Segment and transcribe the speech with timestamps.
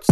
[0.00, 0.06] Schutz!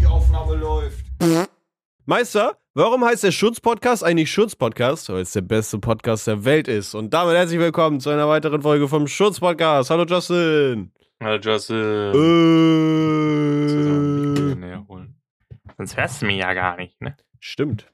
[0.00, 1.04] Die Aufnahme läuft.
[2.06, 5.08] Meister, warum heißt der Schutz-Podcast eigentlich Schutz-Podcast?
[5.10, 6.94] Weil es der beste Podcast der Welt ist.
[6.94, 9.90] Und damit herzlich willkommen zu einer weiteren Folge vom Schutz-Podcast.
[9.90, 10.92] Hallo Justin.
[11.22, 11.76] Hallo Justin.
[14.46, 15.14] Äh, näher holen.
[15.76, 17.16] Sonst hörst du mich ja gar nicht, ne?
[17.38, 17.86] stimmt.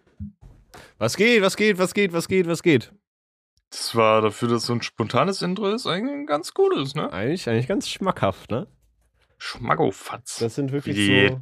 [0.98, 2.92] Was geht, was geht, was geht, was geht, was geht?
[3.70, 7.12] Das war dafür, dass so ein spontanes Intro ist, eigentlich ein ganz gutes, ne?
[7.12, 8.66] Eigentlich, eigentlich ganz schmackhaft, ne?
[9.39, 10.39] Schmackofatz.
[10.39, 11.41] Das sind wirklich Die- so.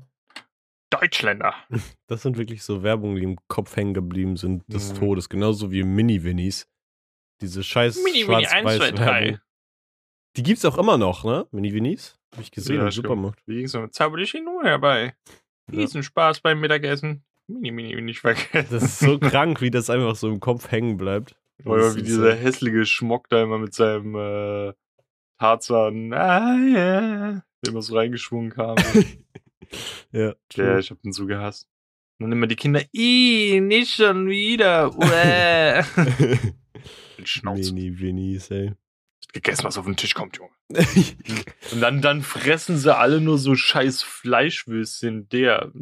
[0.91, 1.55] Deutschländer.
[2.07, 4.99] Das sind wirklich so Werbungen, die im Kopf hängen geblieben sind des Mhm.
[4.99, 5.29] Todes.
[5.29, 6.69] Genauso wie Mini-Winnies.
[7.41, 8.77] Diese scheiß Mini, Mini, 1, 2, 3.
[8.93, 9.39] Schwarz-Weiß-Werbung.
[10.37, 11.47] Die gibt's auch immer noch, ne?
[11.51, 12.17] Mini-Winnies?
[12.33, 12.91] Hab ich gesehen Ja, im.
[12.91, 13.41] Supermarkt.
[13.47, 15.15] Wie ging's mit Zauber dich nur herbei?
[15.71, 15.79] Ja.
[15.79, 17.25] Riesen Spaß beim Mittagessen.
[17.47, 18.69] Mini, mini, nicht vergessen.
[18.71, 21.37] Das ist so krank, wie das einfach so im Kopf hängen bleibt.
[21.65, 24.73] Oder wie dieser so- hässliche Schmock da immer mit seinem äh,
[25.39, 28.77] Tarzan, ah, yeah, der immer so reingeschwungen kam.
[30.13, 31.69] Ja, Ja, ich hab den so gehasst.
[32.21, 34.95] Und dann immer die Kinder, ih, nicht schon wieder.
[34.97, 35.83] Uäh.
[37.25, 37.73] Schnauze.
[37.73, 38.73] Mini-Winnies, ey.
[39.33, 40.51] Gegessen, was auf den Tisch kommt, Junge.
[41.73, 45.29] Und dann, dann fressen sie alle nur so scheiß Fleischwürstchen.
[45.31, 45.73] Der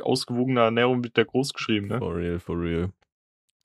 [0.00, 1.98] ausgewogene Ernährung wird da groß geschrieben, ne?
[1.98, 2.92] for real, for real.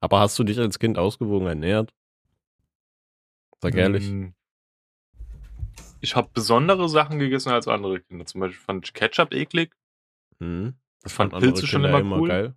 [0.03, 1.93] Aber hast du dich als Kind ausgewogen ernährt?
[3.61, 4.11] Sag ehrlich.
[4.11, 4.33] Mm.
[6.01, 8.25] Ich habe besondere Sachen gegessen als andere Kinder.
[8.25, 9.73] Zum Beispiel fand ich Ketchup eklig.
[10.41, 10.73] Hm.
[11.05, 12.27] Ich fand Andere Pilze schon Kinder immer cool.
[12.27, 12.55] geil.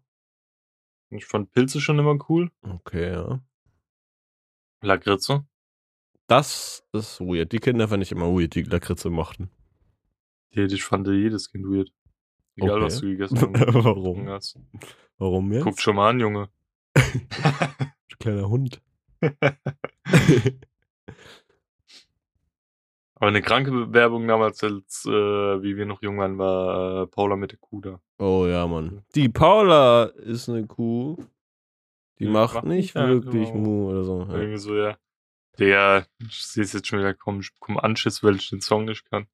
[1.11, 2.51] Ich fand Pilze schon immer cool.
[2.63, 3.41] Okay, ja.
[4.81, 5.47] Lakritze.
[6.27, 7.53] Das ist weird.
[7.53, 9.51] Die Kinder fand ich immer weird, die Lakritze mochten.
[10.53, 11.93] Die, ich fand jedes Kind weird.
[12.57, 12.85] Egal, Okay.
[12.87, 13.75] was du gegessen hast.
[13.85, 14.29] Warum?
[14.29, 14.59] hast.
[15.19, 15.63] Warum jetzt?
[15.63, 16.51] Guckt schon mal an, Junge.
[18.19, 18.81] Kleiner Hund.
[23.19, 27.37] Aber eine kranke Bewerbung damals, als äh, wie wir noch jung waren, war äh, Paula
[27.37, 28.01] mit der Kuh da.
[28.19, 29.05] oh ja, Mann.
[29.15, 31.17] Die Paula ist eine Kuh.
[32.19, 33.65] Die Die macht macht nicht wirklich genau.
[33.65, 34.21] Mu oder so.
[34.21, 34.35] Ja.
[34.35, 34.97] Irgendwie so, ja.
[35.59, 38.85] Der, ich sehe es jetzt schon wieder kommen, ich bekomme Anschiss, weil ich den Song
[38.85, 39.27] nicht kann.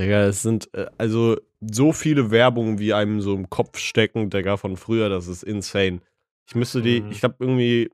[0.00, 4.56] Digga, es sind äh, also so viele Werbungen, wie einem so im Kopf stecken, Digga,
[4.56, 6.00] von früher, das ist insane.
[6.48, 7.10] Ich müsste die, Mhm.
[7.10, 7.90] ich glaube irgendwie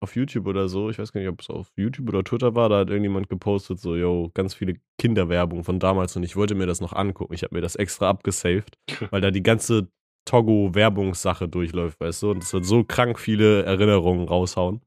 [0.00, 2.68] auf YouTube oder so, ich weiß gar nicht, ob es auf YouTube oder Twitter war,
[2.68, 6.66] da hat irgendjemand gepostet, so, yo, ganz viele Kinderwerbung von damals und ich wollte mir
[6.66, 7.34] das noch angucken.
[7.34, 8.78] Ich habe mir das extra abgesaved,
[9.10, 9.88] weil da die ganze
[10.26, 14.80] Togo-Werbungssache durchläuft, weißt du, und es wird so krank viele Erinnerungen raushauen.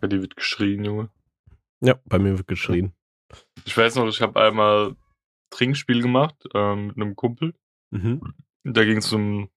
[0.00, 1.10] Bei dir wird geschrien, Junge.
[1.82, 2.92] Ja, bei mir wird geschrien.
[3.64, 4.96] Ich weiß noch, ich habe einmal
[5.50, 7.54] Trinkspiel gemacht ähm, mit einem Kumpel.
[7.90, 8.34] Mhm.
[8.64, 9.50] Da ging es um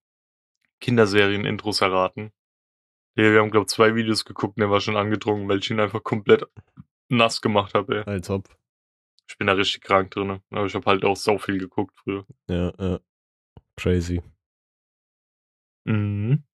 [0.80, 2.32] Kinderserien-Intros erraten.
[3.16, 5.70] Ja, wir haben, glaube ich, zwei Videos geguckt und der war schon angetrunken, weil ich
[5.70, 6.44] ihn einfach komplett
[7.08, 8.06] nass gemacht habe.
[8.06, 8.48] Als ob.
[9.28, 10.40] Ich bin da richtig krank drin.
[10.50, 12.24] Aber ich habe halt auch so viel geguckt früher.
[12.48, 13.00] Ja, ja.
[13.76, 14.22] Crazy.
[15.84, 16.44] Mhm.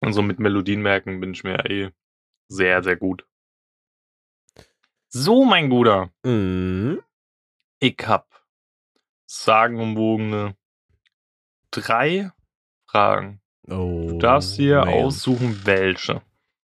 [0.00, 1.90] Und so mit Melodien merken bin ich mir eh
[2.48, 3.26] sehr, sehr gut.
[5.08, 6.12] So, mein Guter.
[6.24, 7.02] Mhm.
[7.78, 8.28] Ich hab
[9.26, 10.56] sagenumwogene
[11.70, 12.32] drei
[12.88, 13.40] Fragen.
[13.68, 14.88] Oh, Du darfst dir man.
[14.88, 16.22] aussuchen, welche.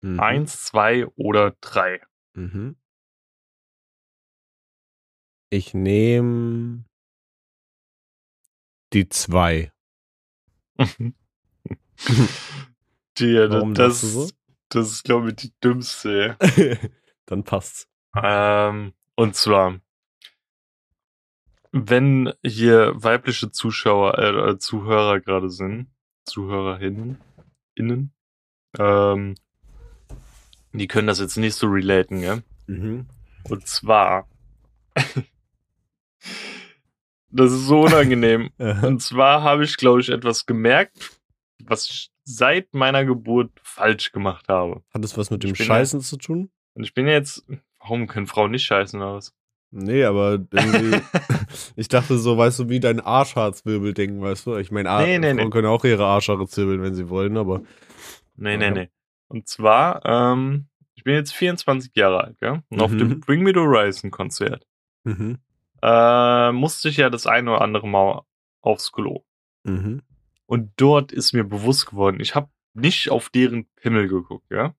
[0.02, 0.20] Mhm.
[0.20, 2.02] Eins, zwei oder drei.
[2.34, 2.76] Mhm.
[5.50, 6.86] Ich nehme
[8.94, 9.72] die zwei.
[13.20, 14.28] Die, Warum das, so?
[14.70, 16.36] das ist, glaube ich, die dümmste.
[17.28, 17.88] Dann passt's.
[18.16, 19.80] Ähm, und zwar,
[21.72, 25.88] wenn hier weibliche Zuschauer, äh, äh, Zuhörer gerade sind,
[26.26, 27.18] Zuhörerinnen,
[27.76, 28.14] innen,
[28.78, 29.36] ähm,
[30.72, 32.40] die können das jetzt nicht so relaten, ja?
[32.68, 33.08] Mhm.
[33.50, 34.28] Und zwar,
[37.30, 38.50] das ist so unangenehm.
[38.58, 41.20] Und zwar habe ich, glaube ich, etwas gemerkt,
[41.64, 44.84] was ich seit meiner Geburt falsch gemacht habe.
[44.94, 46.52] Hat es was mit dem Scheißen zu tun?
[46.74, 47.46] Und ich bin jetzt,
[47.84, 49.34] warum können Frauen nicht scheißen oder was?
[49.76, 51.00] Nee, aber irgendwie,
[51.76, 54.58] ich dachte so, weißt du, wie dein Arschharzwirbel-Ding, weißt du?
[54.58, 55.50] Ich meine, Ar- Nee, nee, Frauen nee.
[55.50, 57.62] können auch ihre Arschhaare zirbeln, wenn sie wollen, aber
[58.36, 58.72] Nee, nee, Ja.
[58.72, 58.90] nee.
[59.28, 62.62] Und zwar, ähm, ich bin jetzt 24 Jahre alt, gell?
[62.70, 62.98] Und auf Mhm.
[63.00, 64.66] dem Bring Me the Horizon Konzert
[65.04, 65.40] mhm.
[65.82, 68.22] äh, musste ich ja das eine oder andere Mal
[68.62, 69.24] aufs Klo.
[69.64, 70.02] Mhm.
[70.46, 74.74] Und dort ist mir bewusst geworden, ich habe nicht auf deren Pimmel geguckt, ja?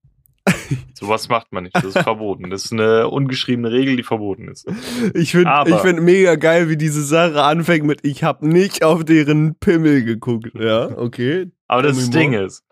[0.95, 2.51] Sowas macht man nicht, das ist verboten.
[2.51, 4.67] Das ist eine ungeschriebene Regel, die verboten ist.
[5.15, 9.05] Ich finde ich find mega geil, wie diese Sache anfängt mit Ich hab nicht auf
[9.05, 10.53] deren Pimmel geguckt.
[10.59, 11.51] Ja, okay.
[11.67, 12.45] Aber das Tell Ding more.
[12.45, 12.65] ist,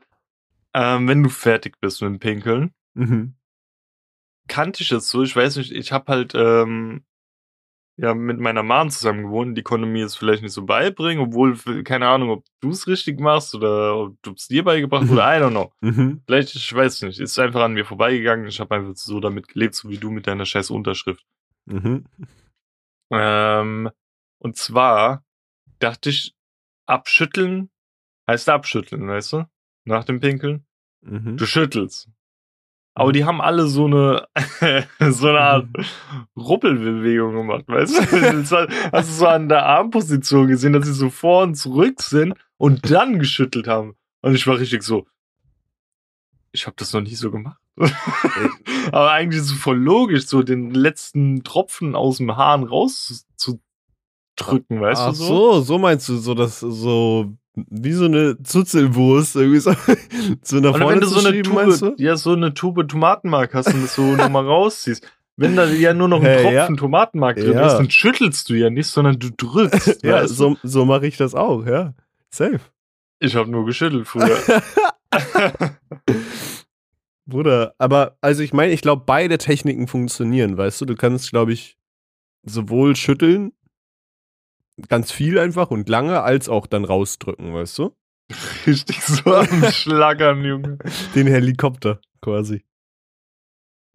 [0.74, 3.34] ähm, wenn du fertig bist mit dem Pinkeln, Mhm.
[4.48, 5.22] kannte ich das so.
[5.22, 7.04] Ich weiß nicht, ich habe halt ähm,
[7.96, 9.56] ja mit meiner Mom zusammen gewohnt.
[9.56, 13.20] Die konnte mir es vielleicht nicht so beibringen, obwohl, keine Ahnung, ob du es richtig
[13.20, 15.72] machst oder ob du es dir beigebracht oder I don't know.
[15.80, 16.22] Mhm.
[16.26, 18.46] Vielleicht, ich weiß nicht, ist einfach an mir vorbeigegangen.
[18.46, 21.24] Ich habe einfach so damit gelebt, so wie du mit deiner scheiß Unterschrift.
[21.66, 22.06] Mhm.
[23.10, 23.90] Ähm,
[24.38, 25.24] und zwar
[25.78, 26.34] dachte ich,
[26.86, 27.70] abschütteln
[28.28, 29.44] heißt abschütteln, weißt du?
[29.84, 30.64] Nach dem Pinkeln.
[31.02, 31.36] Mhm.
[31.36, 32.08] Du schüttelst.
[32.94, 34.26] Aber die haben alle so eine,
[35.10, 35.66] so eine Art
[36.36, 38.68] Ruppelbewegung gemacht, weißt du?
[38.92, 42.90] Hast du so an der Armposition gesehen, dass sie so vor und zurück sind und
[42.90, 43.94] dann geschüttelt haben.
[44.20, 45.06] Und ich war richtig so,
[46.52, 47.58] ich habe das noch nie so gemacht.
[48.92, 53.62] Aber eigentlich ist es voll logisch, so den letzten Tropfen aus dem Hahn rauszudrücken,
[54.80, 55.60] weißt Ach du so?
[55.62, 59.72] so, meinst du, so das so wie so eine Zuzelwurst irgendwie so,
[60.42, 61.90] so nach vorne wenn du so eine meinst du?
[61.90, 65.06] Tube, ja, so eine Tube Tomatenmark hast und das so nochmal rausziehst.
[65.36, 67.66] Wenn da ja nur noch ein Hey, Tropfen Tomatenmark drin Ja.
[67.66, 70.00] ist, dann schüttelst du ja nicht, sondern du drückst.
[70.04, 70.34] Ja, weißt du?
[70.34, 71.94] so, so mache ich das auch, ja.
[72.30, 72.60] Safe.
[73.18, 74.36] Ich habe nur geschüttelt früher.
[77.26, 80.86] Bruder, aber also ich meine, ich glaube, beide Techniken funktionieren, weißt du?
[80.86, 81.78] Du kannst, glaube ich,
[82.42, 83.52] sowohl schütteln,
[84.88, 87.94] ganz viel einfach und lange, als auch dann rausdrücken, weißt du?
[88.66, 90.78] Richtig so am Schlagern, Junge.
[91.14, 92.64] Den Helikopter quasi.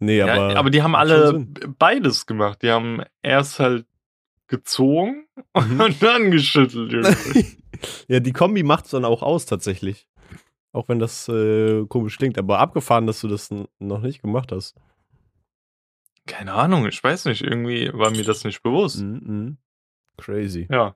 [0.00, 0.52] Nee, aber.
[0.52, 1.46] ja, aber die haben macht alle
[1.78, 2.62] beides gemacht.
[2.62, 3.86] Die haben erst halt
[4.46, 5.26] gezogen
[5.56, 5.80] Mhm.
[5.80, 7.16] und dann geschüttelt, Junge.
[8.08, 10.08] ja, die Kombi macht's dann auch aus, tatsächlich.
[10.72, 14.76] Auch wenn das äh, komisch klingt, aber abgefahren, dass du das noch nicht gemacht hast.
[16.26, 17.42] Keine Ahnung, ich weiß nicht.
[17.42, 19.00] Irgendwie war mir das nicht bewusst.
[19.00, 19.58] Mhm, mhm.
[20.18, 20.66] Crazy.
[20.70, 20.94] Ja.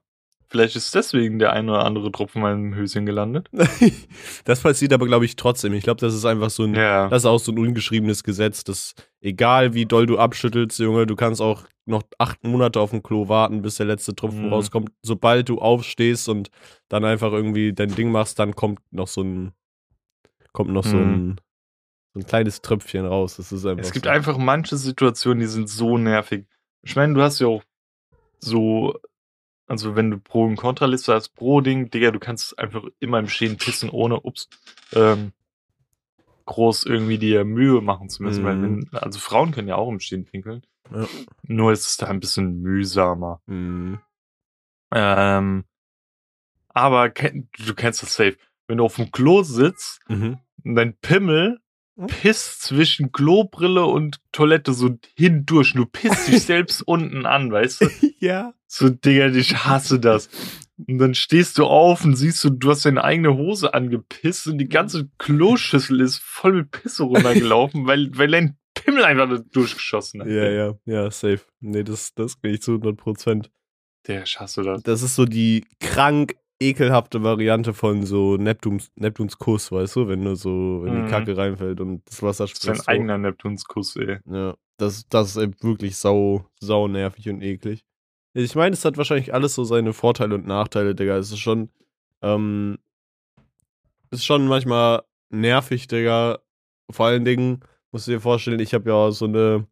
[0.49, 3.49] Vielleicht ist deswegen der ein oder andere Tropfen in meinem Höschen gelandet.
[4.45, 5.73] das passiert aber, glaube ich, trotzdem.
[5.73, 7.09] Ich glaube, das ist einfach so ein Ja.
[7.09, 11.15] Das ist auch so ein ungeschriebenes Gesetz, dass egal wie doll du abschüttelst, Junge, du
[11.15, 14.53] kannst auch noch acht Monate auf dem Klo warten, bis der letzte Tropfen Mhm.
[14.53, 14.91] rauskommt.
[15.01, 16.49] Sobald du aufstehst und
[16.87, 19.53] dann einfach irgendwie dein Ding machst, dann kommt noch so ein,
[20.51, 21.13] kommt noch so, Mhm.
[21.31, 21.35] ein,
[22.13, 23.37] so ein kleines Tröpfchen raus.
[23.37, 24.11] Das ist einfach Es gibt so.
[24.11, 26.45] einfach manche Situationen, die sind so nervig.
[26.83, 27.63] Ich meine, du hast ja auch
[28.39, 28.99] so,
[29.73, 33.57] also wenn du Pro- und Kontraliste hast, Pro-Ding, Digga, du kannst einfach immer im Stehen
[33.57, 34.47] pissen, ohne, ups,
[34.93, 35.33] ähm,
[36.45, 38.43] groß irgendwie dir Mühe machen zu müssen.
[38.43, 38.87] Weil Mhm.
[38.91, 40.65] wenn, also Frauen können ja auch im Stehen pinkeln.
[40.93, 41.07] Ja.
[41.43, 43.41] Nur ist es da ein bisschen mühsamer.
[43.47, 43.99] Mhm.
[44.93, 45.63] Ähm,
[46.69, 48.37] aber du kennst das safe.
[48.67, 50.39] Wenn du auf dem Klo sitzt Mhm.
[50.63, 51.59] und dein Pimmel
[51.95, 52.07] Hm?
[52.07, 55.73] pisst zwischen Klobrille und Toilette so hindurch.
[55.73, 57.87] Du pisst dich selbst unten an, weißt du?
[58.19, 58.53] Ja.
[58.67, 60.29] So, Digga, ich hasse das.
[60.87, 64.57] Und dann stehst du auf und siehst du, du hast deine eigene Hose angepisst und
[64.57, 70.27] die ganze Kloschüssel ist voll mit Pisse runtergelaufen, weil, weil dein Pimmel einfach durchgeschossen hat.
[70.29, 71.41] Ja, ja, ja, safe.
[71.59, 73.51] Nee, das, das bin ich zu 100 Prozent.
[74.07, 74.81] Der, ich hasse das.
[74.81, 76.35] Das ist so die krank
[76.69, 81.05] ekelhafte Variante von so Neptuns, Neptuns Kuss, weißt du, wenn du so, wenn Mhm.
[81.05, 82.81] die Kacke reinfällt und das Wasser Das ist ein spritzt.
[82.87, 82.91] hoch.
[82.93, 84.19] eigener Neptunskuss, ey.
[84.29, 87.83] Ja, das, das ist eben wirklich sau, sau nervig und eklig.
[88.33, 91.17] Ich meine, es hat wahrscheinlich alles so seine Vorteile und Nachteile, Digga.
[91.17, 91.69] Es ist schon,
[92.21, 92.79] ähm,
[94.09, 96.39] es ist schon manchmal nervig, Digga.
[96.91, 97.59] Vor allen Dingen,
[97.91, 99.67] musst du dir vorstellen, ich habe ja so eine,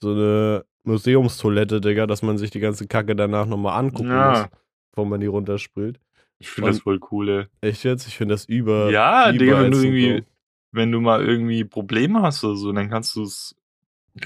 [0.00, 4.30] so eine Museumstoilette, Digga, dass man sich die ganze Kacke danach nochmal angucken Ja.
[4.30, 4.46] muss,
[4.92, 6.00] bevor man die runterspült.
[6.38, 7.68] Ich finde das voll cool, ey.
[7.68, 8.06] Echt jetzt?
[8.06, 8.90] Ich finde das über.
[8.90, 10.24] Ja, Digga, wenn du irgendwie,
[10.72, 13.56] wenn du mal irgendwie Probleme hast oder so, dann kannst du es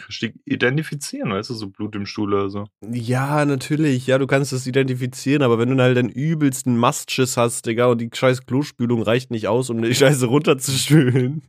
[0.08, 2.66] richtig identifizieren, weißt du, so Blut im Stuhl oder so.
[2.90, 4.06] Ja, natürlich.
[4.06, 7.86] Ja, du kannst es identifizieren, aber wenn du dann halt den übelsten Mastschiss hast, Digga,
[7.86, 11.42] und die scheiß Klospülung reicht nicht aus, um die Scheiße runterzuspülen.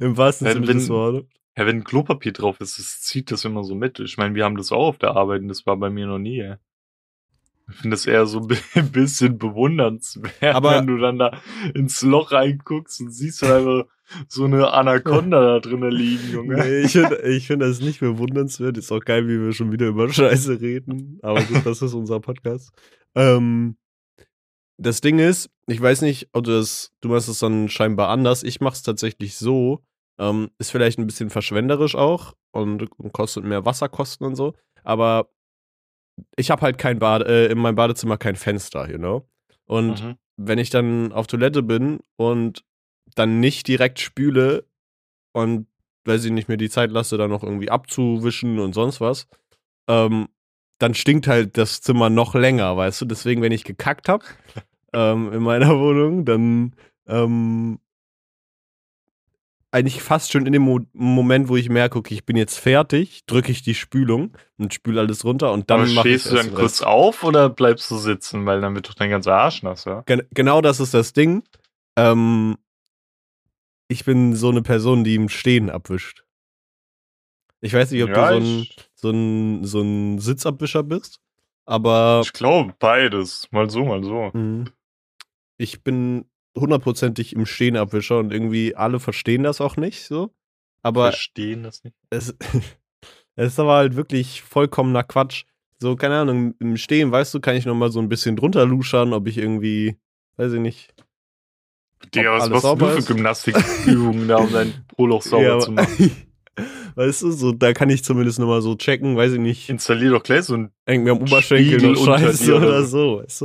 [0.00, 1.28] Im wahrsten Sinne des Wortes.
[1.56, 3.98] Ja, wenn Klopapier drauf ist, das zieht das immer so mit.
[4.00, 6.18] Ich meine, wir haben das auch auf der Arbeit und das war bei mir noch
[6.18, 6.56] nie, ey.
[7.68, 11.40] Ich finde das eher so ein bisschen bewundernswert, Aber- wenn du dann da
[11.74, 13.84] ins Loch reinguckst und siehst einfach
[14.28, 16.56] so eine Anaconda da drinnen liegen, Junge.
[16.56, 18.78] Nee, ich finde ich find das nicht bewundernswert.
[18.78, 21.18] Ist auch geil, wie wir schon wieder über Scheiße reden.
[21.22, 22.70] Aber gut, das ist unser Podcast.
[23.16, 23.76] Ähm,
[24.78, 28.42] das Ding ist, ich weiß nicht, ob du das, du machst es dann scheinbar anders.
[28.44, 29.82] Ich mache es tatsächlich so.
[30.18, 34.54] Ähm, ist vielleicht ein bisschen verschwenderisch auch und, und kostet mehr Wasserkosten und so.
[34.84, 35.28] Aber
[36.36, 39.28] ich habe halt kein Bade, äh, in meinem Badezimmer kein Fenster, you know?
[39.66, 40.16] Und Mhm.
[40.36, 42.64] wenn ich dann auf Toilette bin und
[43.14, 44.64] dann nicht direkt spüle
[45.32, 45.66] und
[46.04, 49.26] weiß ich nicht mir die Zeit lasse, dann noch irgendwie abzuwischen und sonst was,
[49.88, 50.28] ähm,
[50.78, 53.04] dann stinkt halt das Zimmer noch länger, weißt du?
[53.06, 54.24] Deswegen, wenn ich gekackt habe
[54.92, 56.74] ähm, in meiner Wohnung, dann
[57.06, 57.78] ähm,
[59.76, 63.26] eigentlich fast schon in dem Mo Moment, wo ich merke, okay, ich bin jetzt fertig,
[63.26, 66.54] drücke ich die Spülung und spüle alles runter und dann mache ich stehst du dann
[66.54, 70.02] kurz auf oder bleibst du sitzen, weil dann wird doch dein ganzer Arsch nass, ja?
[70.06, 71.42] Gen genau das ist das Ding.
[71.96, 72.56] Ähm,
[73.88, 76.24] ich bin so eine Person, die im Stehen abwischt.
[77.60, 81.20] Ich weiß nicht, ob Ja, du so ein, so, ein, so ein Sitzabwischer bist,
[81.66, 83.46] aber Ich glaube beides.
[83.50, 84.30] Mal so, mal so.
[84.32, 84.70] Mhm.
[85.58, 86.24] Ich bin
[86.56, 90.34] hundertprozentig im Stehen Abwischer und irgendwie alle verstehen das auch nicht so.
[90.82, 91.96] Aber Verstehen das nicht.
[92.10, 92.34] es,
[93.36, 95.44] es ist aber halt wirklich vollkommener Quatsch.
[95.78, 98.64] So, keine Ahnung, im Stehen, weißt du, kann ich noch mal so ein bisschen drunter
[98.64, 99.98] luschern, ob ich irgendwie,
[100.36, 100.94] weiß ich nicht.
[102.14, 103.02] Digga, was machst du für?
[103.14, 106.10] Gymnastikübungen da, um dein Poloch sauber Ja, zu machen?
[106.94, 110.10] weißt du, so, da kann ich zumindest noch mal so checken, weiß ich nicht, Installier
[110.10, 113.44] doch gleich so ein hängt mir am Oberschenkel noch Scheiße oder oder so, weißt du?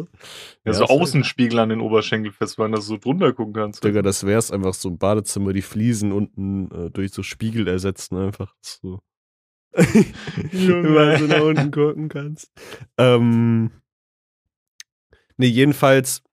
[0.65, 3.84] ja, so ist halt- Außenspiegel an den Oberschenkel festmachen, dass du so drunter gucken kannst.
[3.84, 8.18] Digga, das wär's einfach so im Badezimmer, die Fliesen unten äh, durch so Spiegel ersetzen,
[8.18, 9.01] einfach so.
[9.74, 12.51] Weil du nach unten gucken kannst.
[12.98, 13.72] Ähm,
[15.38, 16.24] nee, jedenfalls,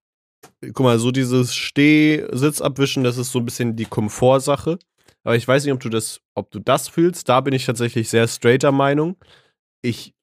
[0.60, 4.78] guck mal, so dieses Steh-Sitz-Abwischen, das ist so ein bisschen die Komfortsache.
[5.28, 7.28] Aber ich weiß nicht, ob du das, ob du das fühlst.
[7.28, 9.18] Da bin ich tatsächlich sehr straighter Meinung.
[9.82, 10.14] Ich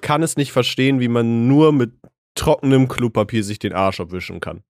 [0.00, 1.92] kann es nicht verstehen, wie man nur mit
[2.34, 4.62] trockenem Klopapier sich den Arsch abwischen kann.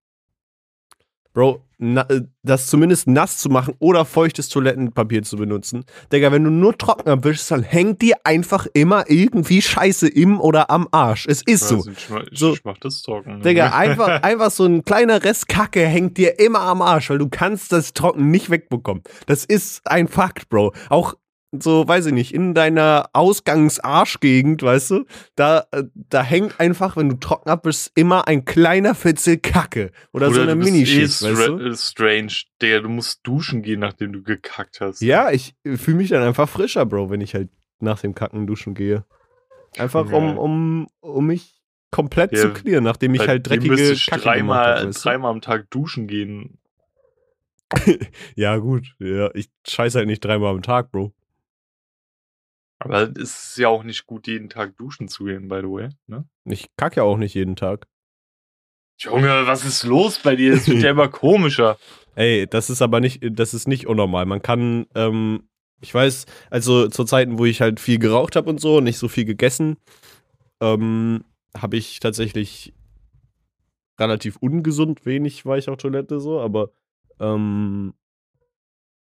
[1.35, 5.85] Bro, na, äh, das zumindest nass zu machen oder feuchtes Toilettenpapier zu benutzen.
[6.13, 10.71] Digga, wenn du nur trocken abwischst, dann hängt dir einfach immer irgendwie Scheiße im oder
[10.71, 11.27] am Arsch.
[11.29, 11.85] Es ist so.
[11.89, 12.53] Ich, mach, ich, So.
[12.55, 13.43] ich mach das trocken.
[13.43, 17.29] Digga, einfach, einfach so ein kleiner Rest Kacke hängt dir immer am Arsch, weil du
[17.29, 19.03] kannst das Trocken nicht wegbekommen.
[19.27, 20.73] Das ist ein Fakt, Bro.
[20.89, 21.15] Auch
[21.53, 27.09] so, weiß ich nicht, in deiner Ausgangsarschgegend, weißt du, da, äh, da hängt einfach, wenn
[27.09, 29.91] du trocken abwischst, immer ein kleiner Fitzel Kacke.
[30.13, 31.57] Oder, so eine bist Minischicht, eh weißt du?
[31.57, 35.01] stra- strange, Digga, du musst duschen gehen, nachdem du gekackt hast.
[35.01, 37.49] Ja, ich fühle mich dann einfach frischer, Bro, wenn ich halt
[37.81, 39.05] nach dem Kacken duschen gehe.
[39.79, 40.35] Einfach um, Ja.
[40.35, 44.87] um, um mich komplett Ja, zu clearen, nachdem ich halt dreckige Kacke gemacht dreimal, habe.
[44.89, 45.09] weißt du?
[45.09, 46.59] dreimal am Tag duschen gehen.
[48.35, 48.95] Ja, gut.
[48.99, 51.13] Ja, ich scheiße halt nicht dreimal am Tag, Bro.
[52.79, 55.89] Aber es ist ja auch nicht gut, jeden Tag duschen zu gehen, by the way.
[56.07, 56.25] Ne?
[56.45, 57.87] Ich kack ja auch nicht jeden Tag.
[59.01, 60.55] Junge, was ist los bei dir?
[60.55, 61.79] Es wird ja immer komischer.
[62.15, 64.27] Ey, das ist aber nicht, das ist nicht unnormal.
[64.27, 65.49] Man kann, ähm,
[65.81, 69.07] ich weiß, also zu Zeiten, wo ich halt viel geraucht habe und so, nicht so
[69.07, 69.77] viel gegessen,
[70.61, 71.25] ähm,
[71.57, 72.75] habe ich tatsächlich
[73.99, 76.71] relativ ungesund wenig war ich auf Toilette so, aber
[77.21, 77.95] ähm,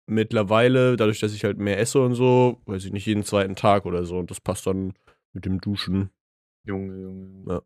[0.09, 3.85] mittlerweile, dadurch, dass ich halt mehr esse und so, weiß ich nicht, jeden zweiten Tag
[3.85, 4.17] oder so.
[4.17, 4.93] Und das passt dann
[5.33, 6.09] mit dem Duschen.
[6.65, 7.25] Junge, Junge.
[7.27, 7.63] Junge.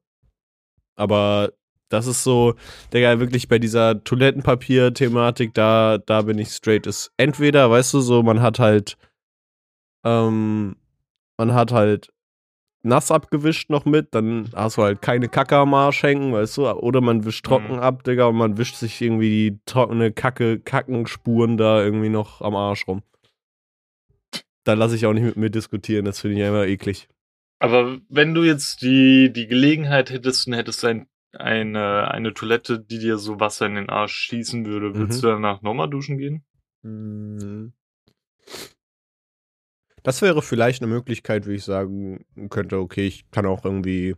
[0.96, 1.54] Aber
[1.90, 2.56] das ist so,
[2.94, 6.88] Digga, wirklich bei dieser Toilettenpapier-Thematik, da, da bin ich straight.
[6.88, 8.98] Ist entweder, weißt du, so, man hat halt,
[10.06, 10.76] ähm,
[11.38, 12.13] man hat halt
[12.84, 16.68] nass abgewischt noch mit, dann hast du halt keine Kacke am Arsch hängen, weißt du,
[16.70, 17.80] oder man wischt trocken Mhm.
[17.80, 22.56] ab, Digga, und man wischt sich irgendwie die trockene Kacke, Kackenspuren da irgendwie noch am
[22.56, 23.02] Arsch rum.
[24.66, 27.08] Da lasse ich auch nicht mit mir diskutieren, das finde ich einfach eklig.
[27.60, 33.00] Aber wenn du jetzt die, die Gelegenheit hättest und hättest ein, eine, eine Toilette, die
[33.00, 35.28] dir so Wasser in den Arsch schießen würde, würdest Mhm.
[35.28, 36.44] du danach nochmal duschen gehen?
[36.82, 37.74] Mhm.
[40.04, 44.16] Das wäre vielleicht eine Möglichkeit, wie ich sagen könnte, okay, ich kann auch irgendwie.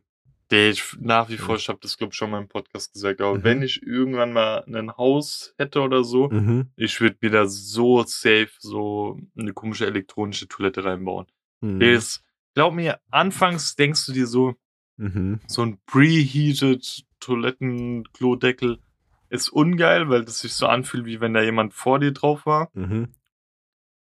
[0.52, 3.20] Der ich nach wie vor, ich habe das glaube ich schon mal im Podcast gesagt,
[3.22, 3.44] aber Mhm.
[3.44, 6.70] wenn ich irgendwann mal ein Haus hätte oder so, Mhm.
[6.76, 11.26] ich würde mir da so safe so eine komische elektronische Toilette reinbauen.
[11.62, 11.80] Mhm.
[11.80, 12.22] Der ist,
[12.54, 14.54] glaub mir, anfangs denkst du dir so,
[14.98, 15.40] Mhm.
[15.48, 18.80] so ein preheated Toilettenklodeckel
[19.30, 22.70] ist ungeil, weil das sich so anfühlt, wie wenn da jemand vor dir drauf war.
[22.74, 23.10] Mhm.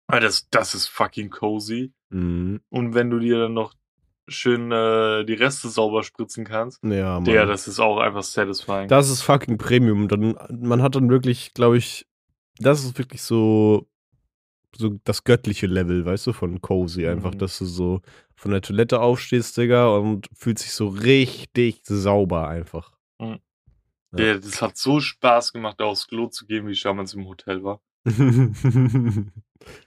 [0.08, 1.94] Aber das, das ist fucking cozy.
[2.10, 2.62] Mhm.
[2.70, 3.74] Und wenn du dir dann noch
[4.30, 7.26] schön äh, die Reste sauber spritzen kannst, Ja, Mann.
[7.26, 8.88] der, das ist auch einfach satisfying.
[8.90, 10.08] Das ist fucking Premium.
[10.08, 12.06] Dann, man hat dann wirklich, glaube ich,
[12.60, 13.88] das ist wirklich so,
[14.76, 17.08] so das göttliche Level, weißt du, von Cozy.
[17.08, 17.38] Einfach, Mhm.
[17.40, 18.02] dass du so
[18.36, 22.94] von der Toilette aufstehst, Digga, und fühlt sich so richtig sauber einfach.
[23.20, 23.38] Ja.
[24.12, 27.64] Der, das hat so Spaß gemacht, aufs Klo zu gehen, wie ich damals im Hotel
[27.64, 27.82] war.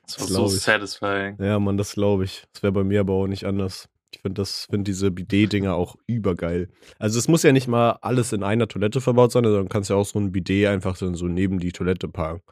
[0.07, 0.61] Das war so ich.
[0.61, 1.37] satisfying.
[1.43, 2.45] Ja, Mann, das glaube ich.
[2.53, 3.89] Das wäre bei mir aber auch nicht anders.
[4.13, 6.69] Ich finde das, finde diese Bidet-Dinger auch übergeil.
[6.99, 9.89] Also es muss ja nicht mal alles in einer Toilette verbaut sein, sondern du kannst
[9.89, 12.43] ja auch so ein Bidet einfach so, so neben die Toilette packen.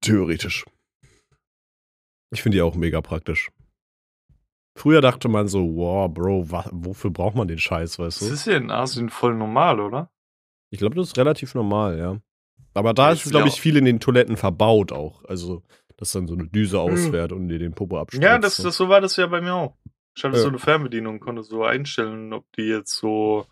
[0.00, 0.64] Theoretisch.
[2.34, 3.50] Ich finde die auch mega praktisch.
[4.76, 8.34] Früher dachte man so, wow, Bro, wofür braucht man den Scheiß, weißt Das du?
[8.34, 10.10] ist ja in Asien voll normal, oder?
[10.72, 12.20] Ich glaube, das ist relativ normal, ja.
[12.74, 15.24] Aber da Ist glaube ich, viel in den Toiletten verbaut auch.
[15.26, 15.62] Also,
[15.96, 18.24] dass dann so eine Düse ausfährt und dir den Popo abstürzt.
[18.24, 19.76] Ja, das, das, so war das ja bei mir auch.
[20.16, 20.42] Ich hatte Ja.
[20.42, 23.46] so eine Fernbedienung, konnte so einstellen, ob die jetzt so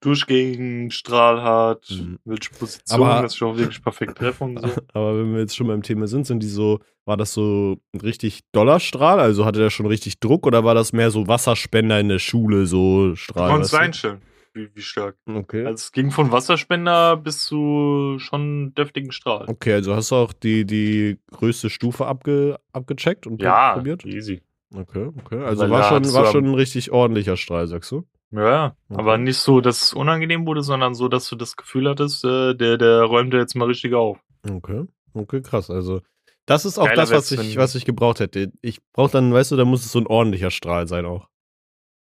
[0.00, 2.18] durchgängigen Strahl hat, Mhm.
[2.24, 4.66] welche Position, Aber- dass ich auch wirklich perfekt treffe und so.
[4.94, 8.00] Aber wenn wir jetzt schon beim Thema sind, sind die so, war das so ein
[8.00, 9.20] richtig Dollarstrahl?
[9.20, 12.66] Also hatte der schon richtig Druck oder war das mehr so Wasserspender in der Schule,
[12.66, 13.50] so Du Strahl?
[13.50, 14.20] konntest weißt du?
[14.54, 15.16] Einstellen, wie, stark.
[15.26, 15.64] Okay.
[15.64, 19.46] Also es ging von Wasserspender bis zu schon deftigen Strahl.
[19.48, 24.04] Okay, also hast du auch die, die größte Stufe abge, abgecheckt und Ja, probiert?
[24.04, 24.42] easy.
[24.74, 25.38] Okay, okay.
[25.44, 28.06] Also Weil war schon, war schon ein richtig ordentlicher Strahl, sagst du?
[28.32, 28.76] Ja, ja.
[28.88, 29.00] Okay.
[29.00, 32.54] aber nicht so, dass es unangenehm wurde, sondern so, dass du das Gefühl hattest, äh,
[32.54, 34.18] der, der räumt dir jetzt mal richtig auf.
[34.48, 35.70] Okay, okay, krass.
[35.70, 36.00] Also,
[36.44, 38.50] das ist auch Geiler das, was ich, was ich gebraucht hätte.
[38.60, 41.28] Ich brauche dann, weißt du, da muss es so ein ordentlicher Strahl sein auch.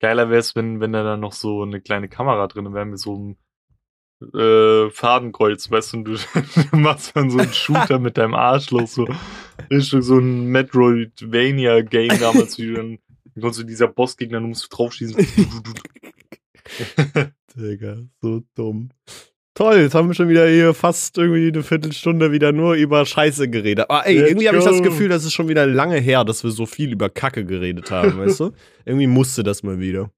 [0.00, 2.98] Geiler wäre es, wenn, wenn da dann noch so eine kleine Kamera drin wäre mit
[2.98, 3.36] so einem
[4.34, 8.86] äh, Fadenkreuz, weißt du, und du, du machst dann so einen Shooter mit deinem Arschloch,
[8.86, 9.08] so
[9.70, 12.98] Richtung so ein Metroidvania-Game damals, wie du dann
[13.34, 15.16] dann kommst du dieser Bossgegner, du musst draufschießen.
[17.56, 18.90] Digga, so dumm.
[19.60, 23.50] Toll, jetzt haben wir schon wieder hier fast irgendwie eine Viertelstunde wieder nur über Scheiße
[23.50, 23.90] geredet.
[23.90, 24.82] Aber ey, Let's irgendwie habe ich das.
[24.82, 28.16] Gefühl, das ist schon wieder lange her, dass wir so viel über Kacke geredet haben,
[28.16, 28.54] weißt du?
[28.86, 30.10] Irgendwie musste das mal wieder.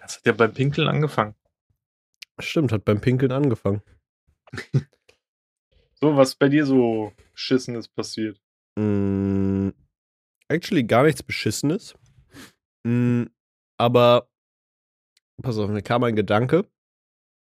[0.00, 1.34] Das hat ja beim Pinkeln angefangen.
[2.38, 3.82] Stimmt, hat beim Pinkeln angefangen.
[5.98, 8.38] So, was bei dir so Beschissenes passiert?
[8.78, 9.70] Mm,
[10.48, 11.94] actually gar nichts Beschissenes.
[12.84, 13.24] Mm,
[13.78, 14.28] aber,
[15.40, 16.66] pass auf, mir kam ein Gedanke.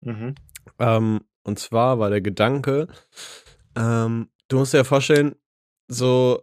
[0.02, 0.34] Mhm.
[0.78, 2.88] Ähm, und zwar war der Gedanke,
[3.76, 5.36] ähm, du musst dir ja vorstellen,
[5.88, 6.42] so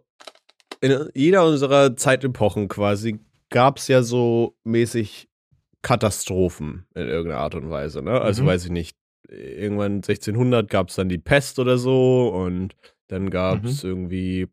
[0.80, 5.28] in jeder unserer Zeitepochen quasi gab es ja so mäßig
[5.82, 8.02] Katastrophen in irgendeiner Art und Weise.
[8.02, 8.20] Ne?
[8.20, 8.46] Also Mhm.
[8.46, 8.96] weiß ich nicht,
[9.28, 12.74] irgendwann 1600 gab es dann die Pest oder so und
[13.08, 14.48] dann gab es irgendwie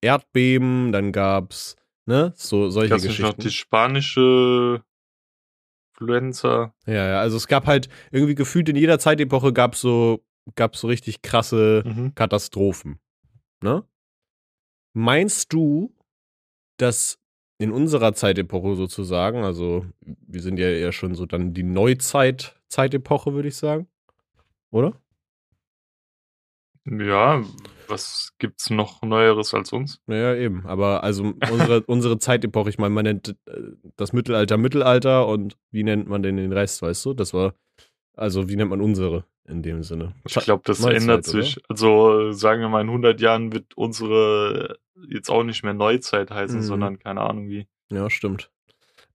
[0.00, 3.40] Erdbeben, dann gab es ne, so solche nicht noch Geschichten.
[3.42, 4.82] die spanische
[6.00, 6.74] Influenza?
[6.86, 10.80] Ja, ja, also es gab halt irgendwie gefühlt in jeder Zeitepoche gab es so, gab's
[10.80, 12.14] so richtig krasse Mhm.
[12.14, 12.98] Katastrophen.
[13.62, 13.84] Ne?
[14.92, 15.94] Meinst du,
[16.78, 17.18] dass
[17.58, 23.32] in unserer Zeitepoche sozusagen, also wir sind ja eher schon so dann die Neuzeit, Zeitepoche,
[23.32, 23.86] würde ich sagen,
[24.70, 24.92] oder?
[26.86, 27.42] Ja,
[27.88, 30.00] was gibt's noch Neueres als uns?
[30.06, 30.64] Naja, eben.
[30.66, 33.60] Aber also unsere, unsere Zeitepoche, ich meine, man nennt äh,
[33.96, 37.14] das Mittelalter Mittelalter und wie nennt man denn den Rest, weißt du?
[37.14, 37.54] Das war,
[38.16, 40.14] also wie nennt man unsere in dem Sinne?
[40.26, 41.42] Ich glaube, das Neuzeit, ändert oder?
[41.42, 41.58] sich.
[41.68, 46.30] Also äh, sagen wir mal, in 100 Jahren wird unsere jetzt auch nicht mehr Neuzeit
[46.30, 46.64] heißen, Mhm.
[46.64, 47.66] sondern keine Ahnung wie.
[47.92, 48.50] Ja, stimmt.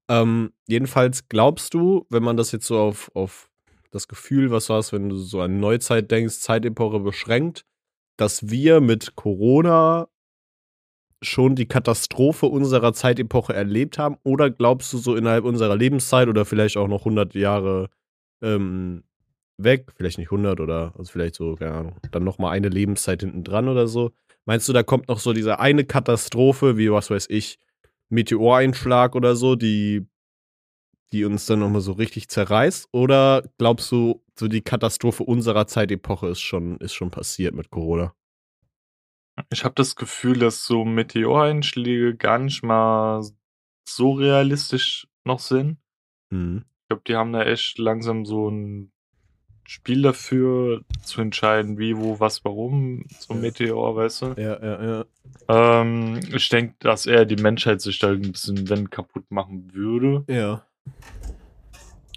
[0.09, 3.49] Ähm, jedenfalls glaubst du, wenn man das jetzt so auf, auf
[3.91, 7.65] das Gefühl, was du hast, wenn du so an Neuzeit denkst, Zeitepoche beschränkt,
[8.17, 10.07] dass wir mit Corona
[11.21, 14.17] schon die Katastrophe unserer Zeitepoche erlebt haben?
[14.23, 17.89] Oder glaubst du so innerhalb unserer Lebenszeit oder vielleicht auch noch 100 Jahre
[18.41, 19.03] ähm,
[19.57, 23.21] weg, vielleicht nicht 100 oder also vielleicht so, keine Ahnung, dann noch mal eine Lebenszeit
[23.21, 24.11] hinten dran oder so?
[24.45, 27.59] Meinst du, da kommt noch so diese eine Katastrophe, wie was weiß ich,
[28.09, 30.07] Meteoreinschlag oder so, die,
[31.11, 32.89] die uns dann nochmal so richtig zerreißt?
[32.91, 38.13] Oder glaubst du, so die Katastrophe unserer Zeitepoche ist schon, ist schon passiert mit Corona?
[39.49, 43.23] Ich habe das Gefühl, dass so Meteoreinschläge gar nicht mal
[43.87, 45.77] so realistisch noch sind.
[46.29, 46.65] Mhm.
[46.83, 48.91] Ich glaube, die haben da echt langsam so ein
[49.67, 53.41] Spiel dafür zu entscheiden, wie, wo, was, warum, so ein.
[53.41, 54.25] Meteor, weißt du?
[54.37, 55.05] Ja, ja, ja.
[55.47, 60.25] Ähm, ich denke, dass eher die Menschheit sich da ein bisschen, wenn, kaputt machen würde.
[60.27, 60.65] Ja.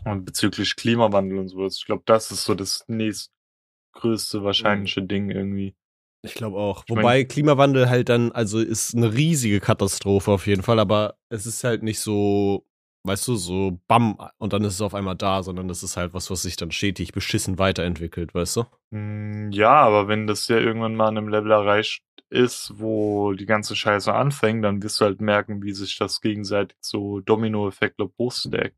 [0.05, 1.77] Und bezüglich Klimawandel und sowas.
[1.79, 5.74] Ich glaube, das ist so das nächstgrößte wahrscheinliche Ding irgendwie.
[6.22, 6.85] Ich glaube auch.
[6.87, 11.16] Ich mein- Wobei Klimawandel halt dann, also ist eine riesige Katastrophe auf jeden Fall, aber
[11.31, 12.66] es ist halt nicht so,
[13.05, 16.12] weißt du, so bam und dann ist es auf einmal da, sondern das ist halt
[16.14, 18.64] was, was sich dann stetig beschissen weiterentwickelt, weißt du?
[18.90, 22.03] Mm, Ja, aber wenn das ja irgendwann mal an einem Level erreicht
[22.35, 26.77] ist, wo die ganze Scheiße anfängt, dann wirst du halt merken, wie sich das gegenseitig
[26.81, 28.77] so Domino-Effekt hochstackt.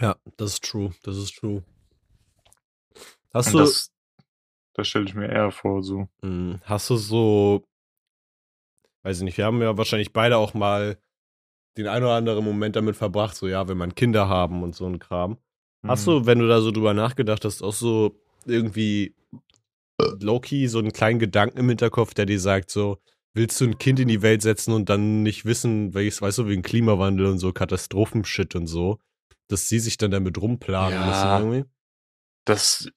[0.00, 1.62] Ja, das ist true, das ist true.
[3.34, 3.92] Hast Und du, das,
[4.74, 6.08] das stelle ich mir eher vor, so.
[6.22, 7.62] mh, hast du so,
[9.02, 10.98] weiß ich nicht, wir haben ja wahrscheinlich beide auch mal
[11.76, 14.86] den ein oder anderen Moment damit verbracht, so ja, wenn man Kinder haben und so
[14.86, 15.38] ein Kram.
[15.86, 16.10] Hast Mhm.
[16.10, 19.14] du, wenn du da so drüber nachgedacht hast, auch so irgendwie
[19.98, 22.98] low-key so einen kleinen Gedanken im Hinterkopf, der dir sagt, so,
[23.34, 26.46] willst du ein Kind in die Welt setzen und dann nicht wissen, welches, weißt du,
[26.48, 28.98] wegen Klimawandel und so, Katastrophenshit und so,
[29.48, 31.06] dass sie sich dann damit rumplanen Ja.
[31.06, 31.64] müssen irgendwie?
[32.44, 32.88] das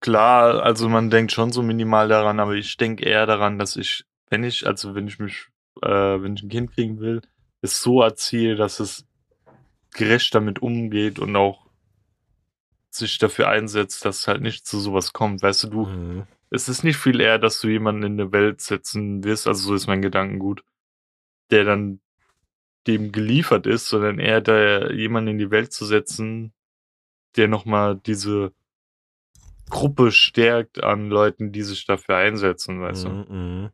[0.00, 4.04] klar, also man denkt schon so minimal daran, aber ich denke eher daran, dass ich,
[4.30, 5.46] wenn ich, also wenn ich mich,
[5.82, 7.22] äh, wenn ich ein Kind kriegen will,
[7.62, 9.06] es so erziehe, dass es
[9.92, 11.65] gerecht damit umgeht und auch
[12.96, 15.42] sich dafür einsetzt, dass halt nicht zu sowas kommt.
[15.42, 16.26] Weißt du, du, Mhm.
[16.50, 19.74] es ist nicht viel eher, dass du jemanden in der Welt setzen wirst, also so
[19.74, 20.64] ist mein Gedankengut,
[21.50, 22.00] der dann
[22.86, 26.52] dem geliefert ist, sondern eher da jemanden in die Welt zu setzen,
[27.36, 28.52] der nochmal diese
[29.68, 33.08] Gruppe stärkt an Leuten, die sich dafür einsetzen, weißt du.
[33.08, 33.70] Mhm, mhm.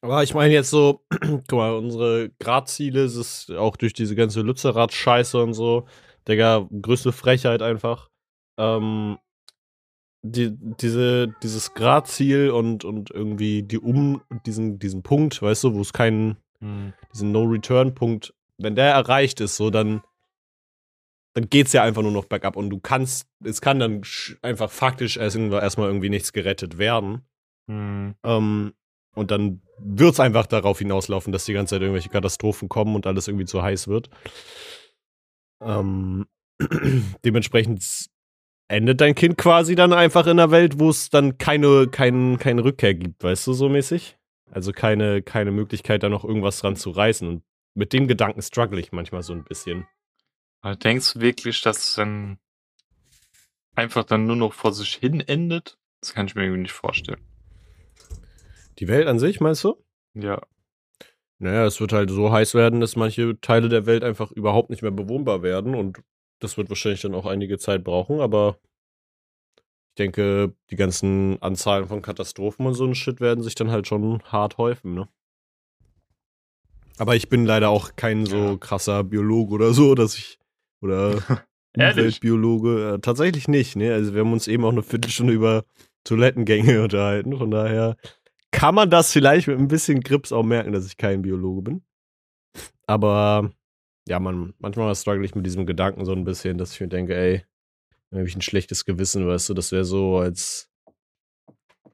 [0.00, 4.42] Aber ich meine jetzt so, guck mal, unsere Gradziele ist es auch durch diese ganze
[4.42, 5.86] Lützerath-Scheiße und so,
[6.28, 8.10] Digga, größte Frechheit einfach.
[8.58, 9.18] Ähm,
[10.22, 15.80] die, diese, dieses Gradziel und, und irgendwie die um, diesen, diesen Punkt, weißt du, wo
[15.80, 16.38] es keinen,
[17.12, 20.02] diesen No-Return-Punkt, wenn der erreicht ist, so dann,
[21.34, 24.00] dann geht's ja einfach nur noch bergab und du kannst, es kann dann
[24.40, 27.26] einfach faktisch erstmal irgendwie nichts gerettet werden.
[27.66, 28.14] Mhm.
[28.24, 28.72] Ähm,
[29.14, 33.28] und dann wird's einfach darauf hinauslaufen, dass die ganze Zeit irgendwelche Katastrophen kommen und alles
[33.28, 34.08] irgendwie zu heiß wird.
[35.64, 36.26] Ähm,
[37.24, 38.08] dementsprechend
[38.68, 42.64] endet dein Kind quasi dann einfach in einer Welt, wo es dann keine, kein, keine
[42.64, 44.16] Rückkehr gibt, weißt du, so mäßig?
[44.50, 47.26] Also keine, keine Möglichkeit, da noch irgendwas dran zu reißen.
[47.28, 47.42] Und
[47.74, 49.86] mit dem Gedanken struggle ich manchmal so ein bisschen.
[50.60, 52.38] Aber denkst du wirklich, dass es dann
[53.74, 55.76] einfach dann nur noch vor sich hin endet?
[56.00, 57.20] Das kann ich mir irgendwie nicht vorstellen.
[58.78, 59.76] Die Welt an sich, meinst du?
[60.14, 60.40] Ja.
[61.38, 64.82] Naja, es wird halt so heiß werden, dass manche Teile der Welt einfach überhaupt nicht
[64.82, 66.00] mehr bewohnbar werden und
[66.38, 68.58] das wird wahrscheinlich dann auch einige Zeit brauchen, aber
[69.90, 73.86] ich denke, die ganzen Anzahlen von Katastrophen und so ein Shit werden sich dann halt
[73.86, 75.08] schon hart häufen, ne?
[76.98, 80.38] Aber ich bin leider auch kein so krasser Biologe oder so, dass ich
[80.80, 81.22] oder?
[81.76, 83.92] Umweltbiologe, äh, tatsächlich nicht, ne?
[83.92, 85.64] Also wir haben uns eben auch eine Viertelstunde über
[86.04, 87.96] Toilettengänge unterhalten, von daher
[88.54, 91.84] kann man das vielleicht mit ein bisschen Grips auch merken, dass ich kein Biologe bin.
[92.86, 93.50] Aber
[94.06, 97.16] ja, man, manchmal struggle ich mit diesem Gedanken so ein bisschen, dass ich mir denke,
[97.16, 97.44] ey,
[98.10, 100.70] dann habe ich ein schlechtes Gewissen, weißt du, das wäre so, als,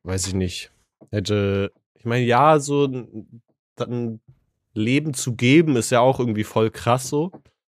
[0.03, 0.71] weiß ich nicht,
[1.11, 4.21] hätte, ich meine, ja, so ein,
[4.73, 7.33] Leben zu geben ist ja auch irgendwie voll krass so.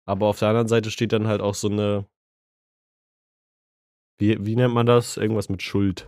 [0.04, 2.06] Aber auf der anderen Seite steht dann halt auch so eine,
[4.18, 5.16] wie, wie nennt man das?
[5.16, 6.06] Irgendwas mit Schuld.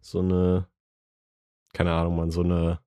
[0.00, 0.68] So eine,
[1.72, 2.80] keine Ahnung, man, so eine,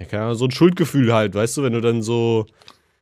[0.00, 2.46] ja, keine Ahnung, so ein Schuldgefühl halt, weißt du, wenn du dann so,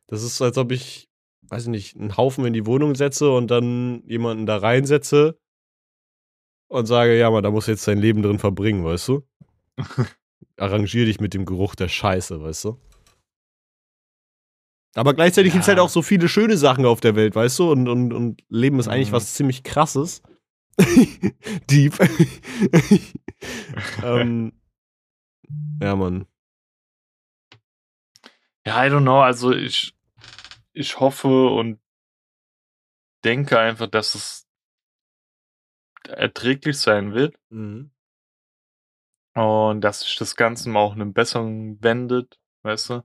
[0.07, 1.09] das ist, als ob ich,
[1.49, 5.39] weiß ich nicht, einen Haufen in die Wohnung setze und dann jemanden da reinsetze
[6.69, 9.27] und sage, ja, man, da musst du jetzt dein Leben drin verbringen, weißt du?
[10.57, 12.81] Arrangier dich mit dem Geruch der Scheiße, weißt du?
[14.95, 15.67] Aber gleichzeitig Ja.
[15.67, 17.71] halt auch so viele schöne Sachen auf der Welt, weißt du?
[17.71, 19.15] Und, und, und Leben ist eigentlich Mhm.
[19.17, 20.23] was ziemlich krasses.
[21.71, 21.95] Deep.
[24.03, 24.53] ähm,
[25.81, 26.27] ja, Mann.
[28.67, 29.21] Ja, I don't know.
[29.21, 29.95] Also ich,
[30.73, 31.81] ich hoffe und
[33.25, 34.47] denke einfach, dass es
[36.09, 37.91] erträglich sein wird Mhm.
[39.35, 43.03] und dass sich das Ganze mal auch einem Besseren wendet, weißt du?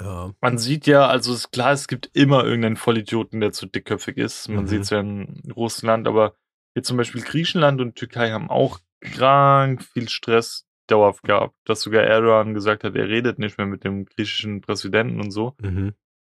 [0.00, 0.32] Ja.
[0.40, 4.48] Man sieht ja, also ist klar, es gibt immer irgendeinen Vollidioten, der zu dickköpfig ist.
[4.48, 4.68] Man Mhm.
[4.68, 6.34] sieht es ja in Russland, aber
[6.74, 12.04] hier zum Beispiel Griechenland und Türkei haben auch krank viel Stress dauerhaft gehabt, dass sogar
[12.04, 15.54] Erdogan gesagt hat, er redet nicht mehr mit dem griechischen Präsidenten und so.
[15.60, 15.94] Mhm.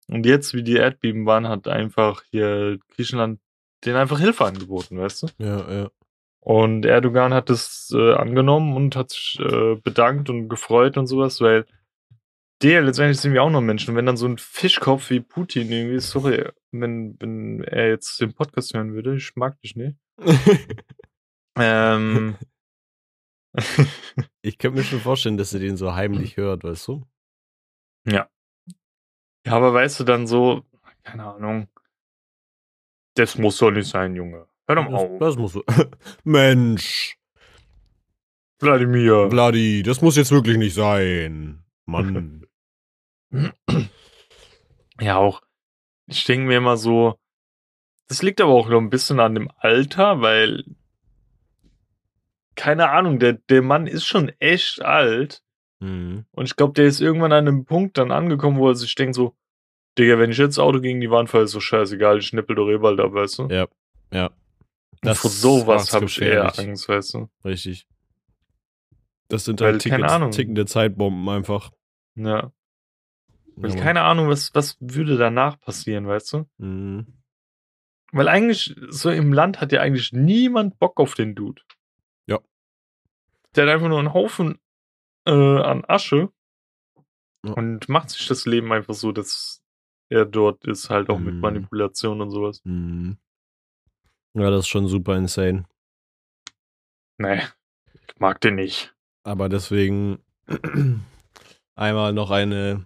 [0.09, 3.39] Und jetzt, wie die Erdbeben waren, hat einfach hier Griechenland
[3.85, 5.27] denen einfach Hilfe angeboten, weißt du?
[5.37, 5.89] Ja, ja.
[6.39, 11.41] Und Erdogan hat das äh, angenommen und hat sich äh, bedankt und gefreut und sowas,
[11.41, 11.65] weil
[12.63, 13.91] der letztendlich sind wir auch noch Menschen.
[13.91, 18.33] Und wenn dann so ein Fischkopf wie Putin irgendwie, sorry, wenn, wenn er jetzt den
[18.33, 19.97] Podcast hören würde, ich mag dich nicht.
[21.59, 22.35] Ähm,
[24.41, 27.05] ich könnte mir schon vorstellen, dass er den so heimlich hört, weißt du?
[28.07, 28.29] ja.
[29.45, 30.65] Ja, aber weißt du dann so,
[31.03, 31.69] keine Ahnung,
[33.15, 34.45] das muss doch nicht sein, Junge.
[34.67, 35.19] Hör doch mal Das, auf.
[35.19, 35.63] das muss so.
[36.25, 37.17] Mensch,
[38.59, 39.29] Wladimir.
[39.31, 41.63] Vladi, das muss jetzt wirklich nicht sein.
[41.85, 42.45] Mann.
[44.99, 45.43] Ja, auch.
[46.07, 47.19] Ich denke mir immer so,
[48.07, 50.63] das liegt aber auch noch ein bisschen an dem Alter, weil,
[52.55, 55.43] keine Ahnung, der, der Mann ist schon echt alt.
[55.79, 56.25] mhm.
[56.31, 59.15] Und ich glaube, der ist irgendwann an einem Punkt dann angekommen, wo er sich denkt
[59.15, 59.35] so,
[59.97, 62.55] Digga, wenn ich jetzt das Auto gegen die Wand falle, ist so scheißegal, ich schnippel
[62.55, 63.47] doch eh bald ab, weißt du?
[63.47, 63.67] Ja,
[64.11, 64.29] ja.
[65.03, 66.57] Und vor sowas habe ich eher.
[66.57, 67.29] Angst, weißt du?
[67.43, 67.87] Richtig.
[69.27, 71.71] Das sind halt Tickets, tickende Zeitbomben einfach.
[72.15, 72.51] Ja.
[73.55, 76.45] Weil Ja, keine Ahnung, was, was würde danach passieren, weißt du?
[76.57, 77.07] Mhm.
[78.11, 81.61] Weil eigentlich, so im Land hat ja eigentlich niemand Bock auf den Dude.
[82.27, 82.39] Ja.
[83.55, 84.59] Der hat einfach nur einen Haufen
[85.25, 86.29] äh, an Asche
[87.45, 87.51] Ja.
[87.53, 89.61] und macht sich das Leben einfach so, dass
[90.09, 91.41] er dort ist, halt auch mit Mhm.
[91.41, 92.61] Manipulation und sowas.
[92.63, 93.17] Mhm.
[94.33, 95.65] Ja, das ist schon super insane.
[97.17, 97.41] Nee,
[98.07, 98.93] ich mag den nicht.
[99.23, 100.19] Aber deswegen
[101.75, 102.85] einmal noch eine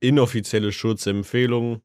[0.00, 1.82] inoffizielle Schutzempfehlung.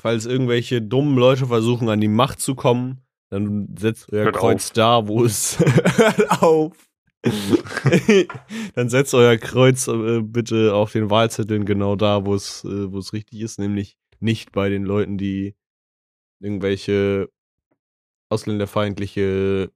[0.00, 4.72] Falls irgendwelche dummen Leute versuchen, an die Macht zu kommen, dann setzt euer Hört Kreuz
[4.72, 5.58] da, wo es
[6.40, 6.72] auf.
[8.74, 12.98] dann setzt euer Kreuz äh, bitte auf den Wahlzetteln genau da, wo es, äh, wo
[12.98, 15.54] es richtig ist, nämlich nicht bei den Leuten, die
[16.40, 17.30] irgendwelche
[18.28, 19.70] ausländerfeindliche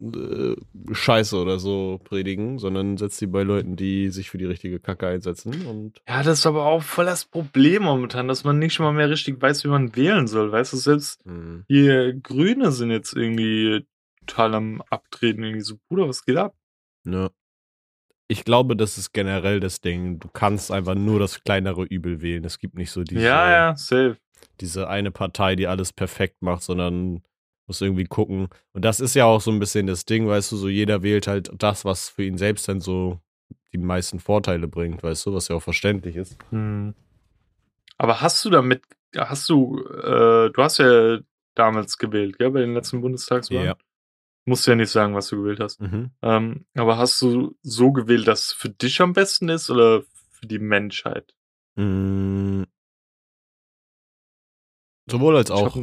[0.00, 0.56] äh,
[0.92, 5.06] Scheiße oder so predigen, sondern setzt sie bei Leuten, die sich für die richtige Kacke
[5.08, 8.92] einsetzen und Ja, das ist aber auch voll das Problem momentan, dass man nicht mal
[8.92, 10.50] mehr richtig weiß, wie man wählen soll.
[10.52, 13.86] Weißt du, selbst mh, die Grüne sind jetzt irgendwie
[14.26, 15.42] total am Abtreten.
[15.44, 16.54] Irgendwie so, Bruder, was geht ab?
[17.04, 17.30] ne.
[18.32, 20.20] Ich glaube, das ist generell das Ding.
[20.20, 22.44] Du kannst einfach nur das kleinere Übel wählen.
[22.44, 24.18] Es gibt nicht so diese, ja, ja, safe.
[24.60, 27.22] diese eine Partei, die alles perfekt macht, sondern
[27.70, 28.48] muss irgendwie gucken.
[28.72, 31.28] Und das ist ja auch so ein bisschen das Ding, weißt du, so jeder wählt
[31.28, 33.20] halt das, was für ihn selbst dann so
[33.72, 36.36] die meisten Vorteile bringt, weißt du, was ja auch verständlich ist.
[36.50, 36.94] Hm.
[37.96, 38.82] Aber hast du damit,
[39.16, 41.18] hast du, äh, du hast ja
[41.54, 43.66] damals gewählt, gell, bei den letzten Bundestagswahlen?
[43.66, 43.76] Ja.
[44.46, 45.80] Musst ja nicht sagen, was du gewählt hast.
[45.80, 46.10] Mhm.
[46.22, 50.46] Ähm, aber hast du so gewählt, dass es für dich am besten ist oder für
[50.46, 51.34] die Menschheit?
[51.76, 52.64] Mm.
[55.08, 55.76] Sowohl als auch.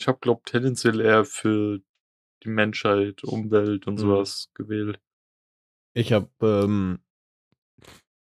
[0.00, 1.80] Ich habe, ich hab, glaub, tendenziell eher für
[2.44, 3.98] die Menschheit, Umwelt und Mhm.
[3.98, 5.00] sowas gewählt.
[5.94, 7.00] Ich habe ähm,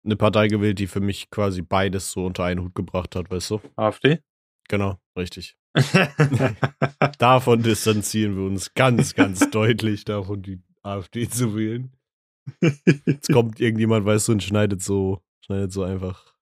[0.04, 3.52] eine Partei gewählt, die für mich quasi beides so unter einen Hut gebracht hat, weißt
[3.52, 3.62] du?
[3.76, 4.20] AfD?
[4.68, 5.56] Genau, richtig.
[7.20, 11.96] Davon distanzieren wir uns ganz, ganz deutlich davon, die AfD zu wählen.
[13.06, 16.36] Jetzt kommt irgendjemand, weißt du, und schneidet so, schneidet so einfach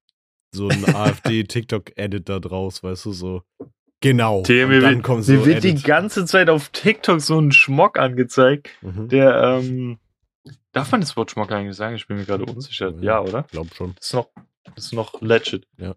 [0.56, 3.44] so ein AfD-TikTok-Edit da draus, weißt du, so.
[4.02, 4.38] Genau.
[4.40, 5.84] Und mir dann wird, kommt mir so wird die Edit.
[5.84, 9.10] ganze Zeit auf TikTok so ein Schmock angezeigt, Mhm.
[9.10, 10.00] der, ähm,
[10.72, 11.96] darf man das Wort Schmock eigentlich sagen?
[11.96, 12.94] Ich bin mir gerade unsicher.
[13.02, 13.44] Ja, oder?
[13.52, 13.94] Glaub schon.
[13.96, 14.30] Das ist noch,
[14.76, 15.68] das ist noch legit.
[15.78, 15.96] Ja.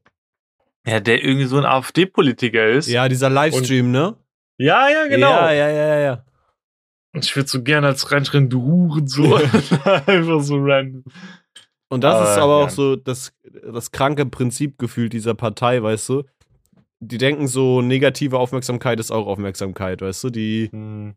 [0.84, 2.88] Ja, der irgendwie so ein AfD-Politiker ist.
[2.88, 4.16] Ja, dieser Livestream, ne?
[4.58, 5.30] ja, ja, genau.
[5.30, 6.24] Ja, ja, ja, ja.
[7.14, 9.42] Und ich würde so gerne als reinschreien, du Hurensohn.
[10.06, 11.04] Einfach so random.
[11.88, 12.64] Und das Aber, ist aber ja.
[12.64, 16.24] auch so das, das kranke Prinzip gefühlt dieser Partei, weißt du?
[17.04, 20.30] Die denken so, negative Aufmerksamkeit ist auch Aufmerksamkeit, weißt du?
[20.30, 21.16] Die, Hm.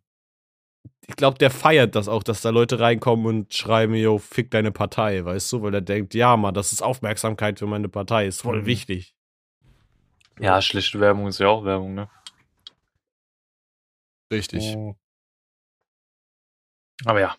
[1.08, 4.72] ich glaube, der feiert das auch, dass da Leute reinkommen und schreiben, yo, fick deine
[4.72, 5.62] Partei, weißt du?
[5.62, 8.66] Weil er denkt, ja, Mann, das ist Aufmerksamkeit für meine Partei, ist voll Mhm.
[8.66, 9.16] wichtig.
[10.40, 12.10] Ja, schlechte Werbung ist ja auch Werbung, ne?
[14.34, 14.76] Richtig.
[14.76, 14.96] Oh.
[17.06, 17.36] Aber ja,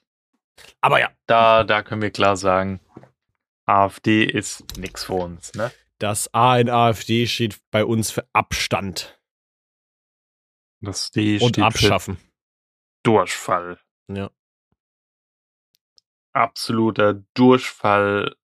[0.81, 2.81] Aber ja, da, da können wir klar sagen,
[3.67, 5.73] AfD ist nix für uns, ne?
[5.99, 9.19] Das A in AfD steht bei uns für Abstand
[10.81, 12.19] Das D und steht für Abschaffen.
[13.03, 13.79] Durchfall.
[14.13, 14.31] Ja.
[16.33, 18.35] Absoluter Durchfall.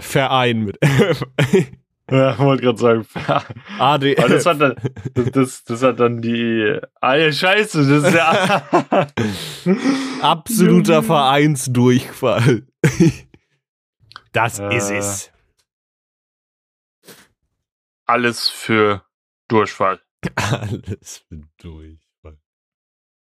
[0.00, 0.78] Verein mit
[2.10, 3.06] Ja, wollte gerade sagen.
[3.78, 4.18] AD.
[4.18, 4.74] Aber das hat dann,
[5.14, 6.78] das, das, das hat dann die.
[7.00, 9.08] Ah, ja, scheiße, das ist ja.
[10.20, 12.66] Absoluter Vereinsdurchfall.
[14.32, 14.76] Das Äh.
[14.76, 15.31] ist es.
[18.12, 19.06] Alles für
[19.48, 20.02] Durchfall.
[20.34, 22.38] Alles für Durchfall.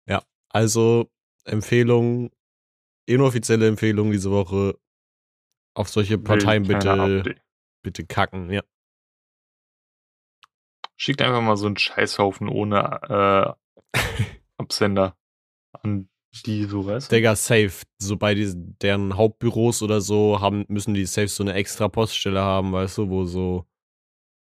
[0.08, 1.10] Ja, also
[1.44, 2.30] Empfehlung,
[3.04, 4.78] inoffizielle Empfehlung diese Woche.
[5.74, 7.40] Auf solche Parteien bitte,
[7.82, 8.52] bitte kacken.
[8.52, 8.62] Ja.
[10.96, 13.56] Schickt einfach mal so einen Scheißhaufen ohne
[13.92, 13.98] äh,
[14.58, 15.18] Absender
[15.72, 16.08] an
[16.46, 17.16] die, so weißt du?
[17.16, 17.82] Digga, safe.
[18.00, 22.40] So bei diesen, deren Hauptbüros oder so haben, müssen die safe so eine extra Poststelle
[22.40, 23.67] haben, weißt du, wo so,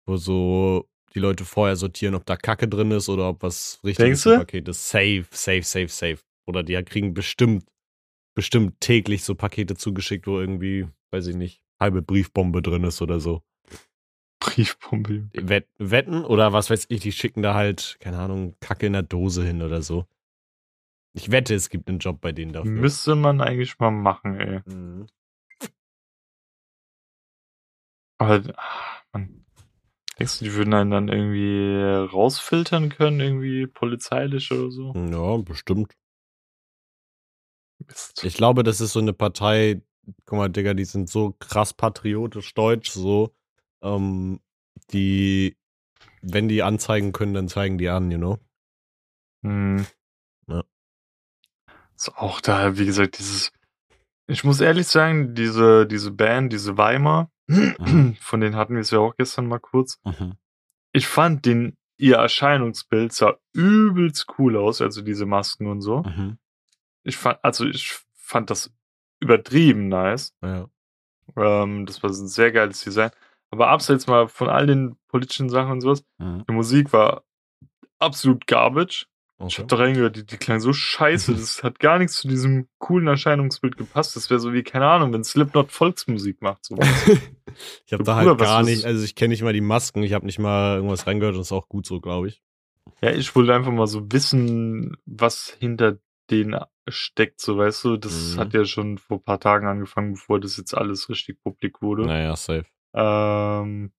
[0.06, 4.24] wo so die Leute vorher sortieren, ob da Kacke drin ist oder ob was richtiges
[4.24, 4.90] Paket ist.
[4.90, 6.18] Safe, safe, safe, safe.
[6.46, 7.66] Oder die kriegen bestimmt,
[8.36, 13.20] bestimmt täglich so Pakete zugeschickt, wo irgendwie, weiß ich nicht, halbe Briefbombe drin ist oder
[13.20, 13.42] so.
[14.40, 15.30] Briefbombe.
[15.34, 19.04] Wett, wetten oder was weiß ich, die schicken da halt, keine Ahnung, Kacke in der
[19.04, 20.06] Dose hin oder so.
[21.14, 22.70] Ich wette, es gibt einen Job bei denen dafür.
[22.70, 24.62] Müsste man eigentlich mal machen, ey.
[24.66, 25.08] Mhm.
[28.18, 29.45] Aber, ah, man.
[30.18, 31.76] Denkst du, die würden einen dann irgendwie
[32.12, 34.94] rausfiltern können, irgendwie polizeilich oder so?
[34.94, 35.94] Ja, bestimmt.
[37.86, 38.24] Mist.
[38.24, 39.82] Ich glaube, das ist so eine Partei,
[40.26, 43.36] guck mal, Digga, die sind so krass patriotisch deutsch, so,
[43.82, 44.40] ähm,
[44.92, 45.58] die
[46.22, 48.40] wenn die anzeigen können, dann zeigen die an, you know?
[49.44, 49.86] Hm.
[50.48, 50.64] Ja.
[51.96, 53.52] Ist auch da, wie gesagt, dieses.
[54.28, 57.32] Ich muss ehrlich sagen, diese, diese Band, diese Weimar,
[58.20, 60.00] von denen hatten wir es ja auch gestern mal kurz.
[60.04, 60.34] Mhm.
[60.94, 66.04] Ich fand den, ihr Erscheinungsbild sah übelst cool aus, also diese Masken und so.
[66.04, 66.38] Mhm.
[67.04, 68.74] Ich fand, also ich fand das
[69.20, 70.34] übertrieben nice.
[70.42, 70.68] Ja.
[71.36, 73.12] Ähm, das war ein sehr geiles Design.
[73.52, 76.46] Aber abseits mal von all den politischen Sachen und sowas, Mhm.
[76.50, 77.24] die Musik war
[78.00, 79.08] absolut garbage.
[79.40, 79.62] Ich Okay.
[79.64, 81.34] hab da reingehört, die, die klang so scheiße.
[81.34, 84.16] Das hat gar nichts zu diesem coolen Erscheinungsbild gepasst.
[84.16, 86.64] Das wäre so wie, keine Ahnung, wenn Slipknot Volksmusik macht.
[86.64, 86.76] So.
[87.86, 90.14] ich habe da halt Bruder, gar nicht, also ich kenne nicht mal die Masken, ich
[90.14, 92.42] habe nicht mal irgendwas reingehört und das ist auch gut so, glaube ich.
[93.02, 95.98] ja, ich wollte einfach mal so wissen, was hinter
[96.32, 97.98] denen steckt, so weißt du.
[97.98, 98.40] Das Mhm.
[98.40, 102.06] hat ja schon vor ein paar Tagen angefangen, bevor das jetzt alles richtig publik wurde.
[102.06, 102.66] Naja, safe.
[102.94, 103.92] Ähm,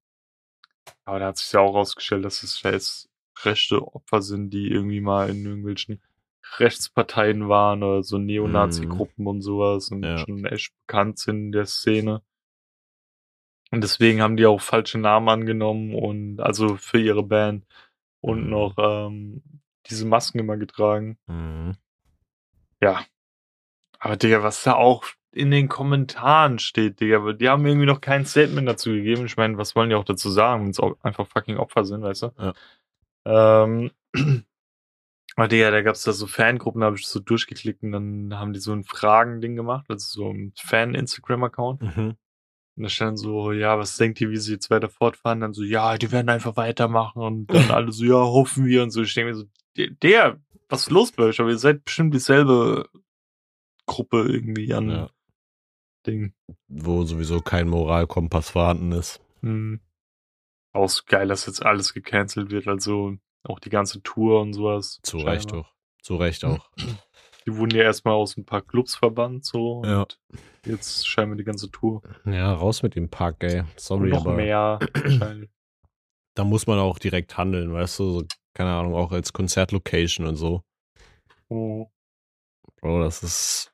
[1.04, 3.08] aber da hat sich ja auch rausgestellt, dass es scheiß
[3.44, 6.00] rechte Opfer sind, die irgendwie mal in irgendwelchen
[6.58, 10.18] Rechtsparteien waren oder so Neonazi-Gruppen und sowas und Ja.
[10.18, 12.22] schon echt bekannt sind in der Szene.
[13.72, 17.66] Und deswegen haben die auch falsche Namen angenommen und also für ihre Band
[18.20, 18.50] und Mhm.
[18.50, 19.42] noch ähm,
[19.90, 21.18] diese Masken immer getragen.
[21.26, 21.76] Mhm.
[22.80, 23.04] Ja.
[23.98, 28.24] Aber Digga, was da auch in den Kommentaren steht, Digga, die haben irgendwie noch kein
[28.24, 29.26] Statement dazu gegeben.
[29.26, 32.02] Ich meine, was wollen die auch dazu sagen, wenn es auch einfach fucking Opfer sind,
[32.02, 32.30] weißt du?
[32.38, 32.54] Ja.
[33.26, 33.90] Ähm,
[35.36, 38.52] aber Digga, da gab's da so Fangruppen, da habe ich so durchgeklickt und dann haben
[38.52, 41.82] die so ein Fragen-Ding gemacht, also so ein Fan-Instagram-Account.
[41.82, 42.16] Mhm.
[42.76, 45.40] Und da stand so, ja, was denkt ihr, wie sie jetzt weiter fortfahren?
[45.40, 48.90] Dann so, ja, die werden einfach weitermachen und dann alle so, ja, hoffen wir und
[48.90, 49.02] so.
[49.02, 49.44] Ich denke mir so,
[49.76, 51.40] der, der, was ist los bei euch?
[51.40, 52.88] Aber ihr seid bestimmt dieselbe
[53.86, 55.10] Gruppe irgendwie an Ja.
[56.06, 56.34] Ding.
[56.68, 59.20] Wo sowieso kein Moralkompass vorhanden ist.
[59.40, 59.80] Hm.
[60.76, 65.00] Auch so geil, dass jetzt alles gecancelt wird, also auch die ganze Tour und sowas.
[65.02, 65.34] Zu scheinbar.
[65.34, 65.72] Recht auch.
[66.02, 66.70] Zu Recht auch.
[67.46, 69.82] Die wurden ja erstmal aus ein paar Clubs verbannt, so.
[69.84, 70.00] Ja.
[70.00, 70.18] Und
[70.64, 72.02] jetzt scheinbar die ganze Tour.
[72.24, 73.60] Ja, raus mit dem Park, ey.
[73.60, 74.80] Und Sorry, noch aber mehr
[76.34, 78.10] da muss man auch direkt handeln, weißt du?
[78.10, 80.62] So, keine Ahnung, auch als Konzertlocation und so.
[81.48, 81.86] Oh.
[82.80, 83.72] Bro, das ist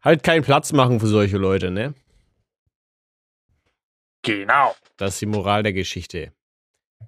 [0.00, 1.94] halt keinen Platz machen für solche Leute, ne?
[4.24, 4.74] Genau.
[4.96, 6.32] Das ist die Moral der Geschichte.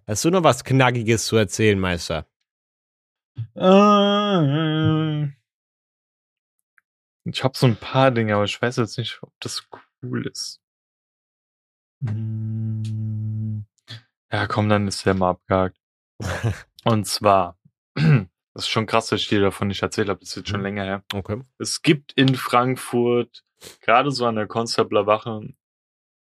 [0.06, 2.26] Hast du noch was Knackiges zu erzählen, Meister?
[3.54, 5.32] Äh,
[7.28, 9.66] Ich habe so ein paar Dinge, aber ich weiß jetzt nicht, ob das
[10.02, 10.60] cool ist.
[12.00, 13.62] Mm,
[14.30, 15.78] Ja, komm, dann ist der mal abgehakt.
[16.84, 17.58] Und zwar,
[17.94, 18.26] das
[18.64, 20.84] ist schon krass, dass ich dir davon nicht erzählt habe, das ist jetzt schon länger
[20.84, 21.04] her.
[21.12, 21.42] Okay.
[21.58, 23.44] Es gibt in Frankfurt,
[23.80, 25.06] gerade so an der Konstabler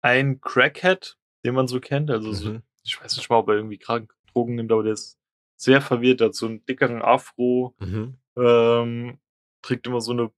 [0.02, 2.10] Einen Crackhead, den man so kennt.
[2.10, 2.64] Also so, Mhm.
[2.84, 5.20] ich weiß nicht mal, ob er irgendwie krank Drogen nimmt, aber der ist
[5.58, 8.18] sehr verwirrt, hat so einen dickeren Afro, Mhm.
[8.38, 9.20] ähm,
[9.62, 10.32] trägt immer so eine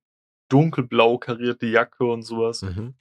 [0.50, 2.62] dunkelblau karierte Jacke und sowas.
[2.64, 2.96] Mhm.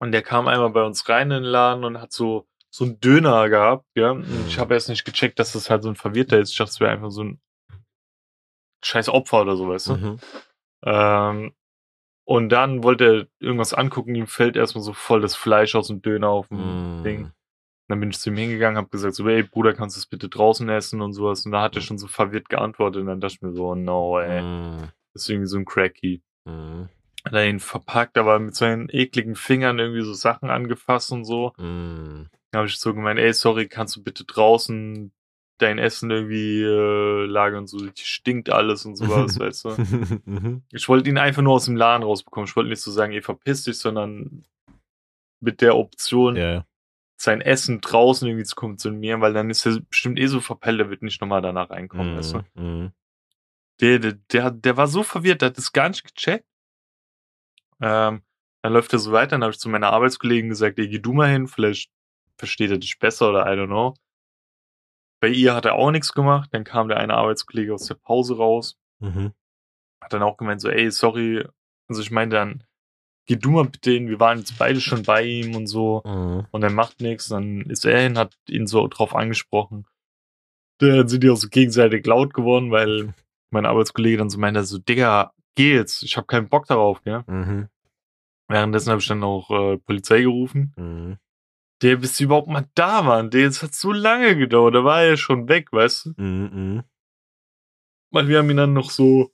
[0.00, 3.00] Und der kam einmal bei uns rein in den Laden und hat so, so einen
[3.00, 4.10] Döner gehabt, ja.
[4.12, 6.50] Und ich habe erst nicht gecheckt, dass das halt so ein Verwirrter ist.
[6.52, 7.40] Ich dachte, es wäre einfach so ein
[8.84, 9.94] scheiß Opfer oder so, weißt du?
[9.96, 10.18] Mhm.
[10.84, 11.54] Ähm,
[12.28, 16.02] und dann wollte er irgendwas angucken, ihm fällt erstmal so voll das Fleisch aus dem
[16.02, 17.02] Döner auf dem Mhm.
[17.02, 17.32] Ding.
[17.88, 20.28] Dann bin ich zu ihm hingegangen, habe gesagt, so, ey Bruder, kannst du das bitte
[20.28, 21.46] draußen essen und sowas.
[21.46, 23.74] Und da hat er schon so verwirrt geantwortet und dann dachte ich mir so, oh
[23.74, 24.88] no, ey, Mhm.
[25.14, 26.20] das ist irgendwie so ein Cracky.
[26.44, 26.90] Mhm.
[27.24, 31.54] Hat er ihn verpackt, aber mit seinen ekligen Fingern irgendwie so Sachen angefasst und so.
[31.56, 32.28] Mhm.
[32.50, 35.12] Da habe ich so gemeint, ey, sorry, kannst du bitte draußen
[35.58, 40.20] dein Essen irgendwie äh, lagern und so, stinkt alles und sowas, weißt du.
[40.24, 40.62] Mhm.
[40.72, 42.48] Ich wollte ihn einfach nur aus dem Laden rausbekommen.
[42.48, 44.44] Ich wollte nicht so sagen, ey, verpiss dich, sondern
[45.40, 46.64] mit der Option, ja.
[47.16, 50.90] sein Essen draußen irgendwie zu konsumieren, weil dann ist er bestimmt eh so verpellt, der
[50.90, 52.38] wird nicht nochmal danach reinkommen, weißt du.
[52.54, 52.64] Mhm.
[52.64, 52.92] Mhm.
[53.80, 56.46] Der, der, der, der war so verwirrt, der hat das gar nicht gecheckt.
[57.80, 58.22] Ähm,
[58.62, 61.12] dann läuft er so weiter, dann habe ich zu meiner Arbeitskollegen gesagt, ey, geh du
[61.12, 61.90] mal hin, vielleicht
[62.36, 63.94] versteht er dich besser oder I don't know.
[65.20, 68.36] Bei ihr hat er auch nichts gemacht, dann kam der eine Arbeitskollege aus der Pause
[68.36, 69.32] raus, Mhm.
[70.02, 71.44] hat dann auch gemeint so, ey, sorry,
[71.88, 72.64] also ich meine dann,
[73.26, 76.46] geh du mal bitte hin, wir waren jetzt beide schon bei ihm und so Mhm.
[76.50, 79.86] und er macht nichts, dann ist er hin, hat ihn so drauf angesprochen.
[80.80, 83.12] Dann sind die auch so gegenseitig laut geworden, weil
[83.50, 87.24] mein Arbeitskollege dann so meinte, so, Digga, geh jetzt, ich habe keinen Bock darauf, gell?
[87.26, 87.68] Mhm.
[88.48, 90.72] Währenddessen habe ich dann auch äh, Polizei gerufen.
[90.76, 91.18] Mhm.
[91.82, 95.02] Der, bis die überhaupt mal da waren, der, es hat so lange gedauert, da war
[95.02, 96.22] er schon weg, weißt du?
[96.22, 96.50] Mhm.
[96.52, 96.84] Mhm.
[98.10, 99.32] Weil wir haben ihn dann noch so,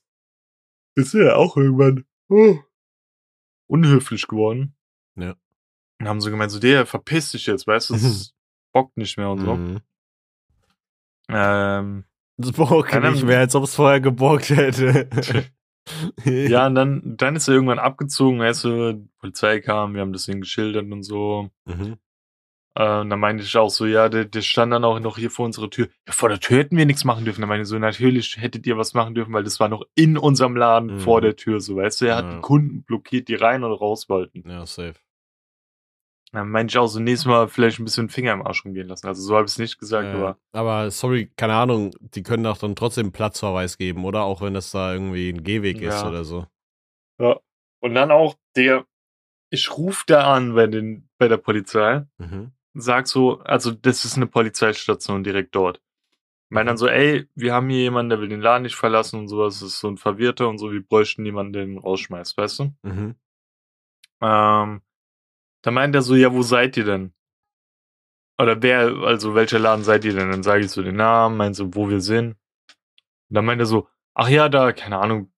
[0.94, 2.58] ist er auch irgendwann oh,
[3.66, 4.76] unhöflich geworden.
[5.16, 5.36] Ja.
[6.00, 7.94] Und haben so gemeint, so, der, verpiss dich jetzt, weißt du?
[7.94, 8.34] Das ist
[8.74, 9.54] bockt nicht mehr und so.
[9.54, 9.80] Mhm.
[11.28, 12.04] Ähm,
[12.36, 15.08] Das bockt Ja, nicht mehr, als ob es vorher gebockt hätte.
[16.24, 20.12] ja, und dann, dann ist er irgendwann abgezogen, weißt du, die Polizei kam, wir haben
[20.12, 21.50] das Ding geschildert und so.
[21.64, 21.96] Mhm.
[22.76, 25.30] Äh, und dann meinte ich auch so, ja, der, der stand dann auch noch hier
[25.30, 25.88] vor unserer Tür.
[26.06, 27.40] Ja, vor der Tür hätten wir nichts machen dürfen.
[27.40, 30.18] Dann meinte ich so, natürlich hättet ihr was machen dürfen, weil das war noch in
[30.18, 31.00] unserem Laden Mhm.
[31.00, 32.40] vor der Tür, so, weißt du, er hat Ja.
[32.40, 34.42] Kunden blockiert, die rein oder raus wollten.
[34.48, 34.94] Ja, safe.
[36.32, 39.06] Dann meinte ich auch so, nächstes Mal vielleicht ein bisschen Finger im Arsch rumgehen lassen.
[39.06, 42.42] Also so habe ich es nicht gesagt, Ja, aber aber sorry, keine Ahnung, die können
[42.42, 44.24] doch dann trotzdem Platzverweis geben, oder?
[44.24, 46.08] Auch wenn das da irgendwie ein Gehweg ist Ja.
[46.08, 46.46] oder so.
[47.20, 47.38] Ja.
[47.80, 48.84] Und dann auch der,
[49.50, 52.50] ich rufe da an bei den, bei der Polizei, Mhm.
[52.74, 55.80] Sag so, also das ist eine Polizeistation direkt dort.
[56.50, 59.28] Meine dann so, ey, wir haben hier jemanden, der will den Laden nicht verlassen und
[59.28, 62.58] sowas, das ist so ein Verwirrter und so, wir bräuchten jemanden, der den rausschmeißt, weißt
[62.60, 62.74] du?
[62.82, 63.16] Mhm.
[64.20, 64.82] Ähm,
[65.62, 67.14] da meint er so, ja, wo seid ihr denn?
[68.38, 70.30] Oder wer, also welcher Laden seid ihr denn?
[70.30, 72.36] Dann sage ich so den Namen, meint so, wo wir sind.
[73.30, 75.32] Und dann meint er so, ach ja, da, keine Ahnung,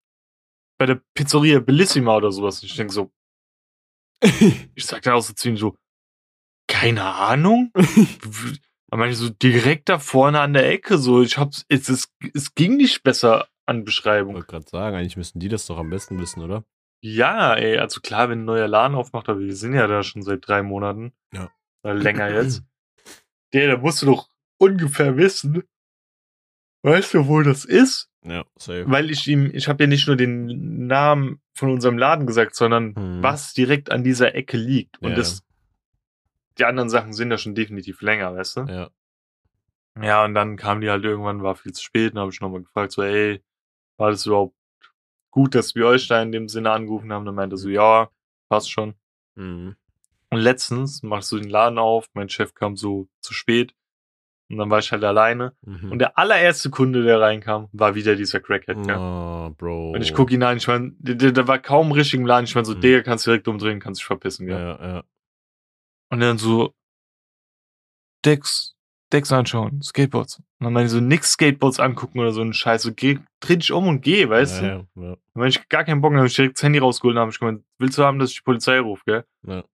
[0.78, 2.62] bei der Pizzeria Bellissima oder sowas.
[2.62, 3.12] Und ich denke so,
[4.74, 5.76] ich sag dann auch so zu ihm so,
[6.80, 7.72] keine Ahnung?
[9.08, 12.76] Ich so, direkt da vorne an der Ecke, so, ich hab's, es, es, es ging
[12.76, 14.34] nicht besser an Ich Beschreibung.
[14.34, 16.64] wollte gerade sagen, eigentlich müssten die das doch am besten wissen, oder?
[17.02, 20.22] Ja, ey, also klar, wenn ein neuer Laden aufmacht, aber wir sind ja da schon
[20.22, 21.12] seit drei Monaten.
[21.34, 21.50] Ja.
[21.82, 22.62] Oder länger jetzt.
[23.52, 25.62] Der, da musst du doch ungefähr wissen.
[26.82, 28.08] Weißt du, wo das ist?
[28.24, 28.84] Ja, safe.
[28.86, 32.94] Weil ich ihm, ich habe ja nicht nur den Namen von unserem Laden gesagt, sondern
[32.96, 33.22] Mhm.
[33.22, 35.00] was direkt an dieser Ecke liegt.
[35.02, 35.42] Und Ja, das,
[36.58, 38.60] die anderen Sachen sind ja schon definitiv länger, weißt du?
[38.62, 38.90] Ja.
[40.00, 42.62] Ja, und dann kam die halt irgendwann, war viel zu spät, und habe ich nochmal
[42.62, 43.42] gefragt, so, ey,
[43.96, 44.54] war das überhaupt
[45.30, 47.24] gut, dass wir euch da in dem Sinne angerufen haben?
[47.24, 48.10] Dann meinte er so, ja,
[48.48, 48.94] passt schon.
[49.36, 49.76] Mhm.
[50.30, 53.74] Und letztens machst du den Laden auf, mein Chef kam so zu spät
[54.48, 55.54] und dann war ich halt alleine.
[55.64, 55.92] Mhm.
[55.92, 58.96] Und der allererste Kunde, der reinkam, war wieder dieser Crackhead, gell?
[58.98, 59.92] Oh, Bro.
[59.92, 62.54] Und ich guck ihn an, ich mein, der, der, war kaum richtig im Laden, ich
[62.54, 62.80] mein so, Mhm.
[62.80, 64.58] Digga, kannst du direkt umdrehen, kannst dich verpissen, gell?
[64.58, 65.04] Ja, ja.
[66.10, 66.74] Und dann so,
[68.24, 68.74] Decks,
[69.12, 70.38] Decks anschauen, Skateboards.
[70.38, 73.56] Und dann meine ich so, nix Skateboards angucken oder so ein Scheiß, so, geh, dreh
[73.56, 75.00] dich um und geh, weißt ja, du?
[75.00, 75.10] Ja, ja.
[75.10, 77.28] Dann meine ich gar keinen Bock, dann hab ich direkt das Handy rausgeholt und hab
[77.28, 79.24] ich gemeint, willst du haben, dass ich die Polizei rufe, gell?
[79.46, 79.64] Ja.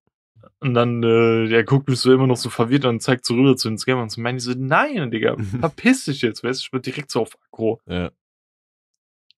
[0.61, 3.57] Und dann, äh, der guckt mich so immer noch so verwirrt und zeigt so rüber
[3.57, 6.65] zu den Scammer und so meine ich so, nein, Digga, verpiss dich jetzt, weißt du,
[6.65, 7.81] ich bin direkt so auf Akro.
[7.87, 8.11] ja.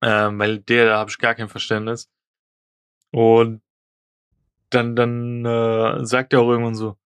[0.02, 2.10] Ähm, weil der, da habe ich gar kein Verständnis.
[3.10, 3.62] Und
[4.74, 6.96] dann, dann äh, sagt er auch irgendwann so,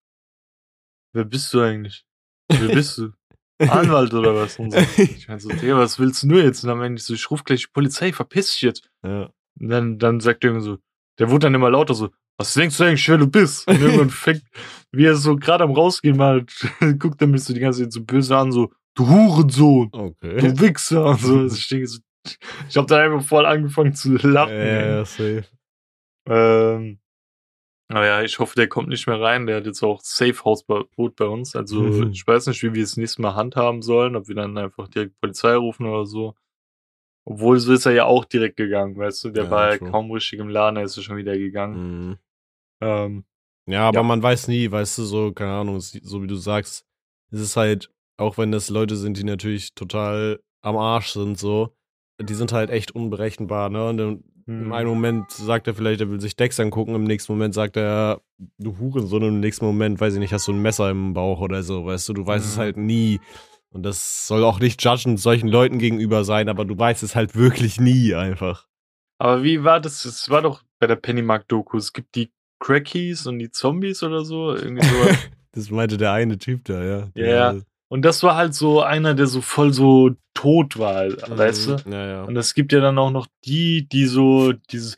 [1.14, 2.04] wer bist du eigentlich?
[2.48, 3.10] Wer bist du?
[3.58, 4.58] Anwalt oder was?
[4.58, 4.78] Und so.
[4.96, 6.62] Ich meine so, Digga, was willst du nur jetzt?
[6.62, 8.90] Und dann meine ich so, ich ruf gleich die Polizei, verpiss dich jetzt.
[9.04, 9.30] ja.
[9.60, 10.78] Und dann, dann sagt er irgendwie so,
[11.18, 13.66] der wurde dann immer lauter so, was denkst du eigentlich, wer du bist?
[13.66, 14.44] Und irgendwann fängt,
[14.92, 16.40] wie er so gerade am rausgehen war,
[17.00, 20.36] guckt er mich so die ganze Zeit so böse an, so, du Hurensohn, Okay.
[20.36, 21.06] du Wichser.
[21.06, 21.38] Und so.
[21.40, 21.98] Also ich denke so,
[22.68, 24.52] ich habe dann einfach voll angefangen zu lachen.
[24.54, 25.44] Ja, ja, safe.
[26.28, 27.00] Ähm,
[27.88, 29.46] aber ja, ich hoffe, der kommt nicht mehr rein.
[29.46, 31.56] Der hat jetzt auch Safe House Boot bei uns.
[31.56, 32.10] Also Mhm.
[32.12, 35.18] ich weiß nicht, wie wir es nächstes Mal handhaben sollen, ob wir dann einfach direkt
[35.20, 36.34] Polizei rufen oder so.
[37.24, 39.30] Obwohl so ist er ja auch direkt gegangen, weißt du?
[39.30, 42.08] Der Ja, war ja kaum richtig im Laden, er ist ja schon wieder gegangen.
[42.10, 42.18] Mhm.
[42.80, 43.24] Ähm,
[43.66, 44.02] Ja, aber Ja.
[44.02, 46.86] man weiß nie, weißt du, so, keine Ahnung, so wie du sagst,
[47.30, 51.76] es ist halt, auch wenn das Leute sind, die natürlich total am Arsch sind, so,
[52.18, 53.86] die sind halt echt unberechenbar, ne?
[53.86, 53.98] Und
[54.48, 54.72] im, im Mhm.
[54.72, 58.20] einen Moment sagt er vielleicht, er will sich Decks angucken, im nächsten Moment sagt er,
[58.58, 61.40] du Hurensohn, und im nächsten Moment, weiß ich nicht, hast du ein Messer im Bauch
[61.40, 62.60] oder so, weißt du, du weißt es Mhm.
[62.60, 63.20] halt nie.
[63.70, 67.36] Und das soll auch nicht judgend solchen Leuten gegenüber sein, aber du weißt es halt
[67.36, 68.66] wirklich nie einfach.
[69.20, 70.04] aber wie war das?
[70.04, 71.76] Es war doch bei der Pennymark-Doku.
[71.76, 72.30] Es gibt die
[72.60, 74.54] Crackies und die Zombies oder so.
[74.54, 74.94] Irgendwie so.
[75.52, 77.08] Das meinte der eine Typ da, ja.
[77.16, 77.56] Ja.
[77.88, 81.38] und das war halt so einer, der so voll so tot war, Mhm.
[81.38, 81.76] weißt du?
[81.90, 82.22] Ja, ja.
[82.22, 84.96] Und es gibt ja dann auch noch die, die so dieses,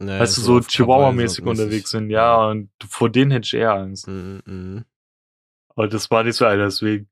[0.00, 2.08] ja weißt du, so auf Chihuahua-mäßig unterwegs sind.
[2.10, 4.08] Ja, und vor denen hätte ich eher Angst.
[4.08, 4.84] Mhm, mhm.
[5.74, 7.08] Aber das war nicht so einer, deswegen.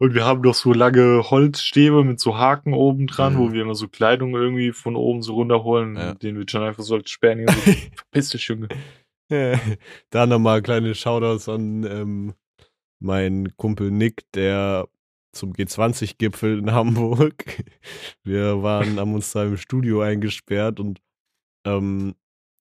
[0.00, 3.38] Und wir haben doch so lange Holzstäbe mit so Haken oben dran, Mhm.
[3.38, 5.96] wo wir immer so Kleidung irgendwie von oben so runterholen.
[5.96, 6.14] Ja.
[6.14, 7.46] Den wir schon einfach so sperren.
[7.46, 7.52] So,
[7.96, 8.68] verpiss dich, Junge.
[10.10, 12.34] Da nochmal kleine Shoutouts an ähm,
[13.00, 14.88] meinen Kumpel Nick, der
[15.32, 17.64] zum G20-Gipfel in Hamburg.
[18.22, 21.00] Wir waren, haben uns da im Studio eingesperrt und
[21.66, 22.14] ähm,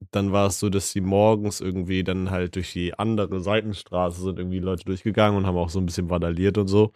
[0.10, 4.40] dann war es so, dass sie morgens irgendwie dann halt durch die andere Seitenstraße sind
[4.40, 6.92] irgendwie Leute durchgegangen und haben auch so ein bisschen vandaliert und so.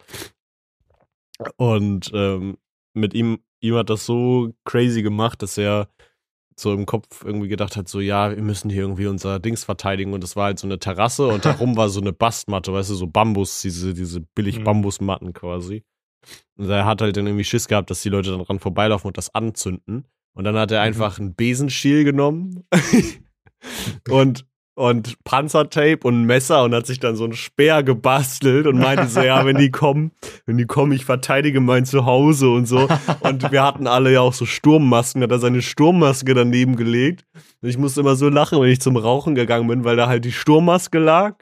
[1.56, 2.58] Und ähm,
[2.94, 5.88] mit ihm, ihm hat das so crazy gemacht, dass er
[6.58, 10.12] so im Kopf irgendwie gedacht hat, so ja, wir müssen hier irgendwie unser Dings verteidigen
[10.14, 12.94] und das war halt so eine Terrasse und darum war so eine Bastmatte, weißt du,
[12.94, 14.64] so Bambus, diese, diese billig Mhm.
[14.64, 15.84] Bambusmatten quasi.
[16.56, 19.18] Und er hat halt dann irgendwie Schiss gehabt, dass die Leute dann dran vorbeilaufen und
[19.18, 20.06] das anzünden.
[20.34, 20.86] Und dann hat er Mhm.
[20.86, 22.64] einfach einen Besenstiel genommen
[24.08, 24.46] und,
[24.76, 29.08] und Panzertape und ein Messer und hat sich dann so einen Speer gebastelt und meinte
[29.08, 30.12] so, ja, wenn die kommen,
[30.44, 32.86] wenn die kommen, ich verteidige mein Zuhause und so.
[33.20, 37.24] Und wir hatten alle ja auch so Sturmmasken, hat er seine Sturmmaske daneben gelegt.
[37.62, 40.26] Und ich musste immer so lachen, wenn ich zum Rauchen gegangen bin, weil da halt
[40.26, 41.36] die Sturmmaske lag.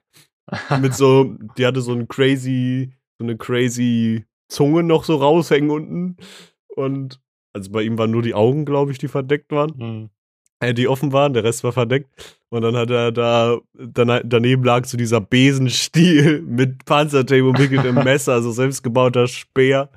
[0.80, 6.16] Mit so, die hatte so ein crazy, so eine crazy Zunge noch so raushängen unten.
[6.68, 7.20] Und
[7.52, 10.10] also bei ihm waren nur die Augen, glaube ich, die verdeckt waren Mhm.
[10.60, 12.08] äh, die offen waren, der Rest war verdeckt.
[12.54, 18.52] Und dann hat er da, daneben lag so dieser Besenstiel mit Panzertape umwickeltem Messer, also
[18.52, 19.90] selbstgebauter Speer.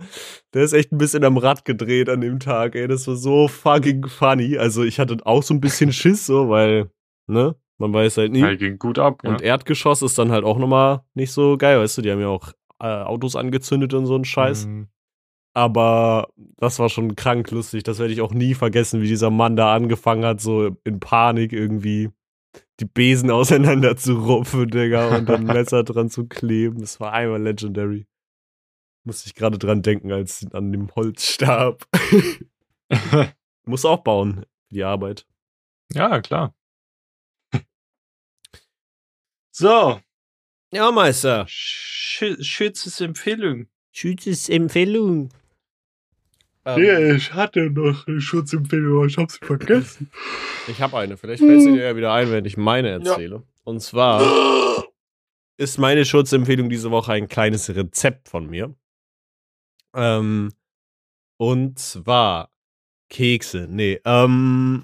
[0.55, 2.87] Der ist echt ein bisschen am Rad gedreht an dem Tag, ey.
[2.87, 4.57] Das war so fucking funny.
[4.57, 6.89] Also ich hatte auch so ein bisschen Schiss, so, weil,
[7.27, 8.39] ne, man weiß halt nie.
[8.39, 9.23] Ja, ging gut ab.
[9.23, 9.49] Und ja.
[9.49, 12.53] Erdgeschoss ist dann halt auch nochmal nicht so geil, weißt du, die haben ja auch
[12.79, 14.65] äh, Autos angezündet und so ein Scheiß.
[14.65, 14.87] Mhm.
[15.53, 17.83] Aber das war schon krank lustig.
[17.83, 21.53] Das werde ich auch nie vergessen, wie dieser Mann da angefangen hat, so in Panik
[21.53, 22.09] irgendwie
[22.79, 26.79] die Besen auseinander zu rupfen, Digga, und dann ein Messer dran zu kleben.
[26.81, 28.07] Das war einmal legendary.
[29.03, 31.87] Musste ich gerade dran denken, als an dem Holzstab.
[33.65, 35.25] Muss auch bauen, für die Arbeit.
[35.93, 36.53] ja, klar.
[39.51, 39.99] So,
[40.71, 41.45] Ja, Meister.
[41.47, 43.67] Sch Schützes Empfehlung.
[43.91, 45.29] Schützes Empfehlung.
[46.75, 50.11] Ja, ich hatte noch eine Schutzempfehlung, aber ich hab sie vergessen.
[50.67, 51.15] Ich habe eine.
[51.15, 53.43] Vielleicht fällt sie dir ja wieder ein, wenn ich meine erzähle.
[53.63, 54.21] Und zwar
[55.57, 58.75] ist meine Schutzempfehlung diese Woche ein kleines Rezept von mir.
[59.95, 60.51] Ähm,
[61.37, 62.51] und zwar
[63.09, 63.67] Kekse.
[63.69, 64.83] Nee, ähm,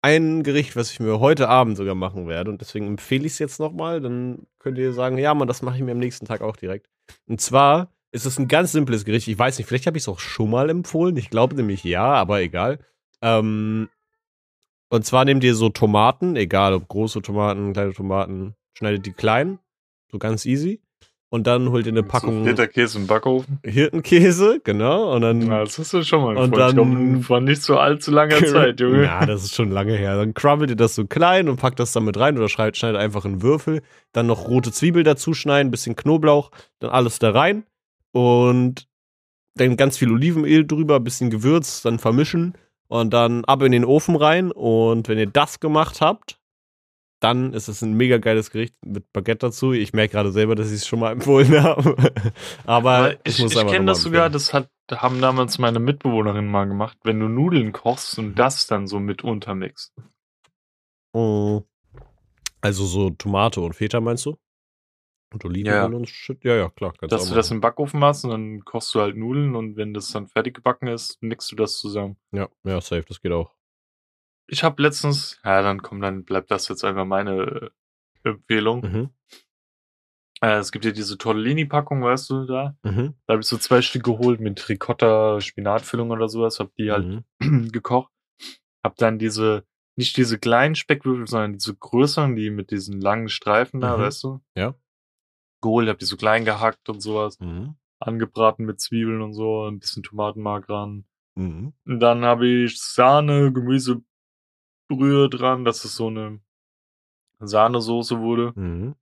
[0.00, 2.50] ein Gericht, was ich mir heute Abend sogar machen werde.
[2.50, 4.00] Und deswegen empfehle ich es jetzt nochmal.
[4.00, 6.88] Dann könnt ihr sagen, ja, man, das mache ich mir am nächsten Tag auch direkt.
[7.26, 9.28] Und zwar ist es ein ganz simples Gericht.
[9.28, 11.16] Ich weiß nicht, vielleicht habe ich es auch schon mal empfohlen.
[11.16, 12.78] Ich glaube nämlich ja, aber egal.
[13.22, 13.88] Ähm,
[14.90, 19.58] und zwar nehmt ihr so Tomaten, egal ob große Tomaten, kleine Tomaten, schneidet die klein,
[20.10, 20.80] so ganz easy.
[21.30, 23.58] Und dann holt ihr eine Packung So Käse im Backofen.
[23.62, 25.14] Hirtenkäse, genau.
[25.14, 28.10] Und dann Ja, das hast du schon mal Und dann- glaub, vor nicht so allzu
[28.12, 29.02] langer Zeit, Junge.
[29.04, 30.16] Ja, das ist schon lange her.
[30.16, 32.98] Dann crumbelt ihr das so klein und packt das dann mit rein oder schneidet, schneidet
[32.98, 33.82] einfach in Würfel.
[34.12, 37.64] Dann noch rote Zwiebel dazu schneiden, bisschen Knoblauch, dann alles da rein.
[38.18, 38.88] Und
[39.54, 42.58] dann ganz viel Olivenöl drüber, bisschen Gewürz, dann vermischen
[42.88, 44.50] und dann ab in den Ofen rein.
[44.50, 46.40] Und wenn ihr das gemacht habt,
[47.20, 49.72] dann ist es ein mega geiles Gericht mit Baguette dazu.
[49.72, 51.96] Ich merke gerade selber, dass ich es schon mal empfohlen habe.
[52.66, 56.48] Aber, Aber ich, ich, muss ich kenne das sogar, das hat, haben damals meine Mitbewohnerin
[56.48, 59.94] mal gemacht, wenn du Nudeln kochst und das dann so mit untermixst.
[61.12, 61.62] Oh.
[62.60, 64.36] Also so Tomate und Feta meinst du?
[65.30, 65.84] Und Olivenöl Ja.
[65.84, 66.42] und Shit?
[66.44, 66.94] Ja, ja, klar.
[67.02, 70.10] Dass du das im Backofen machst und dann kochst du halt Nudeln und wenn das
[70.10, 72.16] dann fertig gebacken ist, mixt du das zusammen.
[72.32, 73.54] Ja, ja, safe, das geht auch.
[74.46, 77.70] Ich habe letztens, ja, dann komm, dann bleibt das jetzt einfach meine
[78.24, 78.80] äh, Empfehlung.
[78.80, 79.10] Mhm.
[80.40, 82.76] Äh, es gibt ja diese Tortellini-Packung, weißt du, da.
[82.82, 83.14] Mhm.
[83.26, 87.24] Da habe ich so zwei Stück geholt mit Ricotta, Spinatfüllung oder sowas, hab die halt
[87.40, 87.68] Mhm.
[87.72, 88.12] gekocht.
[88.84, 89.64] Hab dann diese,
[89.96, 94.00] nicht diese kleinen Speckwürfel, sondern diese größeren, die mit diesen langen Streifen da, Mhm.
[94.00, 94.40] weißt du?
[94.56, 94.74] Ja.
[95.60, 97.38] Geholt, hab die so klein gehackt und sowas.
[97.40, 97.76] Mhm.
[98.00, 101.04] Angebraten mit Zwiebeln und so, ein bisschen Tomatenmark ran.
[101.34, 101.72] Mhm.
[101.84, 106.40] Und dann habe ich Sahne, Gemüsebrühe dran, dass es so eine
[107.40, 108.52] Sahnesoße wurde.
[108.54, 108.94] Mhm.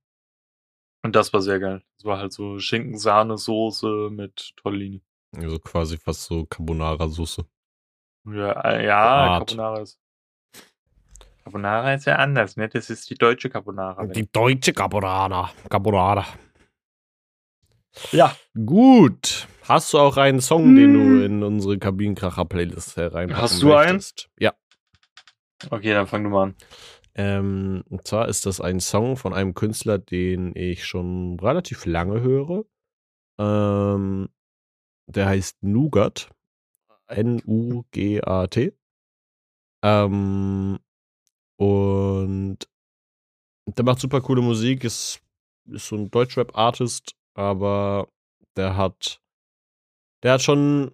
[1.03, 1.83] Und das war sehr geil.
[1.97, 5.01] Das war halt so Schinken-Sahnesoße mit Tortellini.
[5.35, 7.45] Also quasi fast so Carbonara-Soße.
[8.25, 9.37] Ja, äh, ja.
[9.37, 9.99] Carbonara ist.
[11.43, 12.67] Carbonara ist ja anders, ne?
[12.67, 14.05] Das ist die deutsche Carbonara.
[14.07, 15.51] Die deutsche Carbonara.
[15.69, 16.25] Carbonara.
[18.11, 18.35] Ja,
[18.65, 19.47] Gut.
[19.63, 21.23] Hast du auch einen Song, den du Hm.
[21.23, 23.95] in unsere Kabinenkracher-Playlist hereinpacken Hast du einen?
[23.97, 24.29] möchtest?
[24.39, 24.53] Ja.
[25.69, 26.55] okay, dann fang du mal an.
[27.15, 32.21] Ähm, und zwar ist das ein Song von einem Künstler, den ich schon relativ lange
[32.21, 32.63] höre.
[33.39, 34.29] Ähm,
[35.07, 36.29] der heißt Nougat.
[37.07, 38.73] N-U-G-A-T.
[39.83, 40.79] Ähm,
[41.57, 42.57] und
[43.67, 45.21] der macht super coole Musik, ist,
[45.69, 48.09] ist so ein Deutschrap-Artist, aber
[48.55, 49.21] der hat,
[50.23, 50.91] der hat schon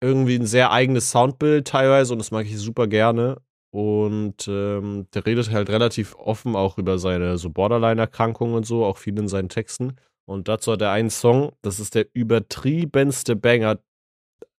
[0.00, 3.40] irgendwie ein sehr eigenes Soundbild teilweise und das mag ich super gerne.
[3.70, 8.96] Und ähm, der redet halt relativ offen auch über seine so Borderline-Erkrankungen und so, auch
[8.96, 9.96] viel in seinen Texten.
[10.26, 13.78] Und dazu hat er einen Song, das ist der übertriebenste Banger,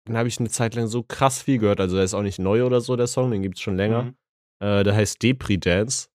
[0.08, 1.80] den habe ich eine Zeit lang so krass viel gehört.
[1.80, 4.04] Also der ist auch nicht neu oder so, der Song, den gibt es schon länger.
[4.04, 4.16] Mhm.
[4.60, 6.10] Äh, der heißt Depri Dance.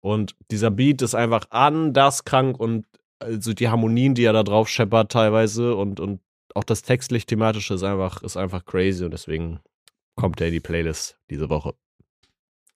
[0.00, 2.86] Und dieser Beat ist einfach anders krank und
[3.18, 6.20] also die Harmonien, die er da drauf scheppert teilweise und, und
[6.54, 9.60] auch das textlich thematische ist einfach, ist einfach crazy und deswegen
[10.16, 11.74] kommt er in die Playlist diese Woche.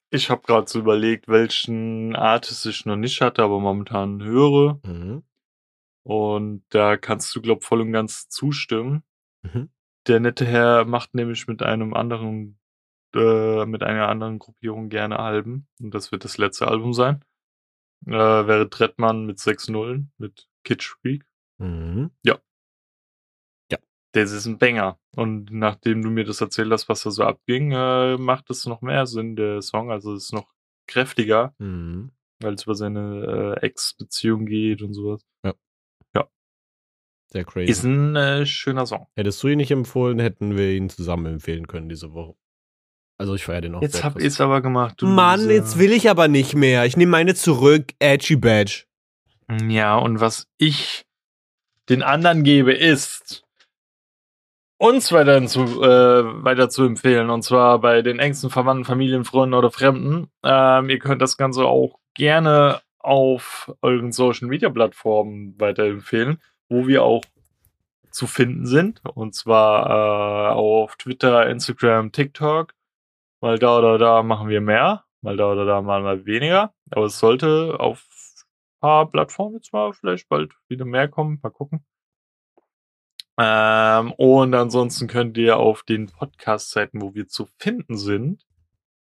[0.09, 4.79] Ich habe gerade so überlegt, welchen Artist ich noch nicht hatte, aber momentan höre.
[4.85, 5.23] Mhm.
[6.03, 9.03] Und da kannst du, glaub, voll und ganz zustimmen.
[9.41, 9.69] Mhm.
[10.07, 12.59] Der nette Herr macht nämlich mit einem anderen,
[13.15, 15.67] äh, mit einer anderen Gruppierung gerne Alben.
[15.81, 17.23] Und das wird das letzte Album sein.
[18.05, 21.25] Äh, wäre Trettmann mit 6 Nullen, mit Kitsch Freak.
[21.59, 22.11] Mhm.
[24.15, 24.99] Das ist ein Banger.
[25.15, 28.83] Und nachdem du mir das erzählt hast, was da so abging, äh, macht es noch
[28.83, 29.89] mehr Sinn, der Song.
[29.89, 30.53] Also es ist noch
[30.87, 32.11] kräftiger, Mhm.
[32.39, 35.25] weil es über seine äh, Ex-Beziehung geht und sowas.
[37.33, 37.71] Sehr crazy.
[37.71, 39.07] Ist ein äh, schöner Song.
[39.15, 42.35] Hättest du ihn nicht empfohlen, hätten wir ihn zusammen empfehlen können diese Woche.
[43.17, 44.95] Also ich feiere den auch Jetzt hab ich's aber gemacht.
[44.97, 46.85] du Mann, jetzt will ich aber nicht mehr.
[46.85, 47.93] Ich nehme meine zurück.
[47.99, 48.85] Edgy Badge.
[49.67, 51.05] Ja, und was ich
[51.89, 53.43] den anderen gebe, ist
[54.77, 57.29] uns weiter zu, äh, weiter zu empfehlen.
[57.29, 60.27] Und zwar bei den engsten Verwandten, Familien, Freunden oder Fremden.
[60.43, 67.03] Ähm, ihr könnt das Ganze auch gerne auf euren Social Media Plattformen weiterempfehlen, wo wir
[67.03, 67.23] auch
[68.11, 69.01] zu finden sind.
[69.05, 72.73] Und zwar äh, auf Twitter, Instagram, TikTok.
[73.43, 76.73] Mal da oder da machen wir mehr, mal da oder da mal, mal weniger.
[76.91, 81.39] Aber es sollte auf ein paar Plattformen jetzt mal vielleicht bald wieder mehr kommen.
[81.43, 81.85] Mal gucken.
[83.37, 88.45] Ähm, und ansonsten könnt ihr auf den Podcast-Seiten, wo wir zu finden sind,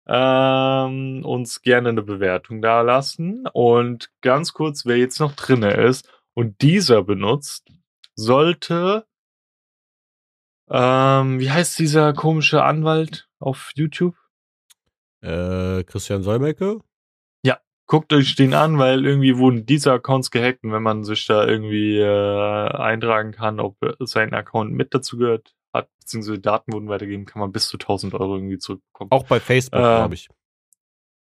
[0.08, 3.46] ähm, uns gerne eine Bewertung da lassen.
[3.54, 7.72] Und ganz kurz, wer jetzt noch drinne ist und dieser benutzt,
[8.16, 9.06] sollte,
[10.68, 14.16] ähm, wie heißt dieser komische Anwalt auf YouTube?
[15.22, 16.80] Äh, Christian Solmecke?
[17.88, 21.46] Guckt euch den an, weil irgendwie wurden diese Accounts gehackt und wenn man sich da
[21.46, 27.28] irgendwie äh, eintragen kann, ob sein Account mit dazu gehört hat, beziehungsweise Daten wurden weitergegeben,
[27.28, 29.12] kann man bis zu 1000 Euro irgendwie zurückbekommen.
[29.12, 30.30] Auch bei Facebook, Äh, glaube ich.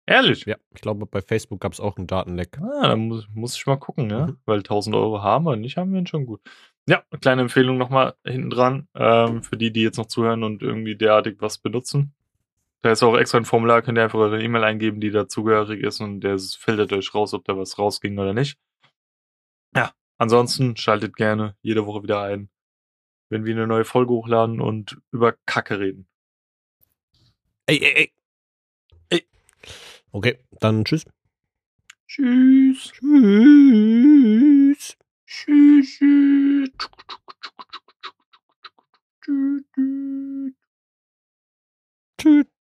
[0.06, 0.46] Ehrlich?
[0.46, 2.58] Ja, ich glaube, bei Facebook gab es auch einen Datenleck.
[2.58, 4.28] Ah, dann muss, muss ich mal gucken, ne?
[4.30, 4.36] Mhm.
[4.46, 6.40] Weil 1000 Euro haben wir, nicht haben wir ihn schon gut.
[6.88, 10.62] Ja, eine kleine Empfehlung nochmal hinten dran, ähm, für die, die jetzt noch zuhören und
[10.62, 12.14] irgendwie derartig was benutzen.
[12.82, 16.00] Da ist auch extra ein Formular, könnt ihr einfach eure E-Mail eingeben, die dazugehörig ist
[16.00, 18.56] und der filtert euch raus, ob da was rausging oder nicht.
[19.74, 22.50] Ja, ansonsten schaltet gerne jede Woche wieder ein,
[23.30, 26.06] wenn wir eine neue Folge hochladen und über Kacke reden.
[27.66, 28.12] Ey, ey, ey.
[29.08, 29.26] Ey.
[30.12, 31.04] Okay, dann tschüss.
[32.06, 32.92] Tschüss.
[32.92, 34.96] Tschüss.
[35.26, 35.98] Tschüss.
[39.22, 40.54] Tschüss.
[42.18, 42.55] Tschüss.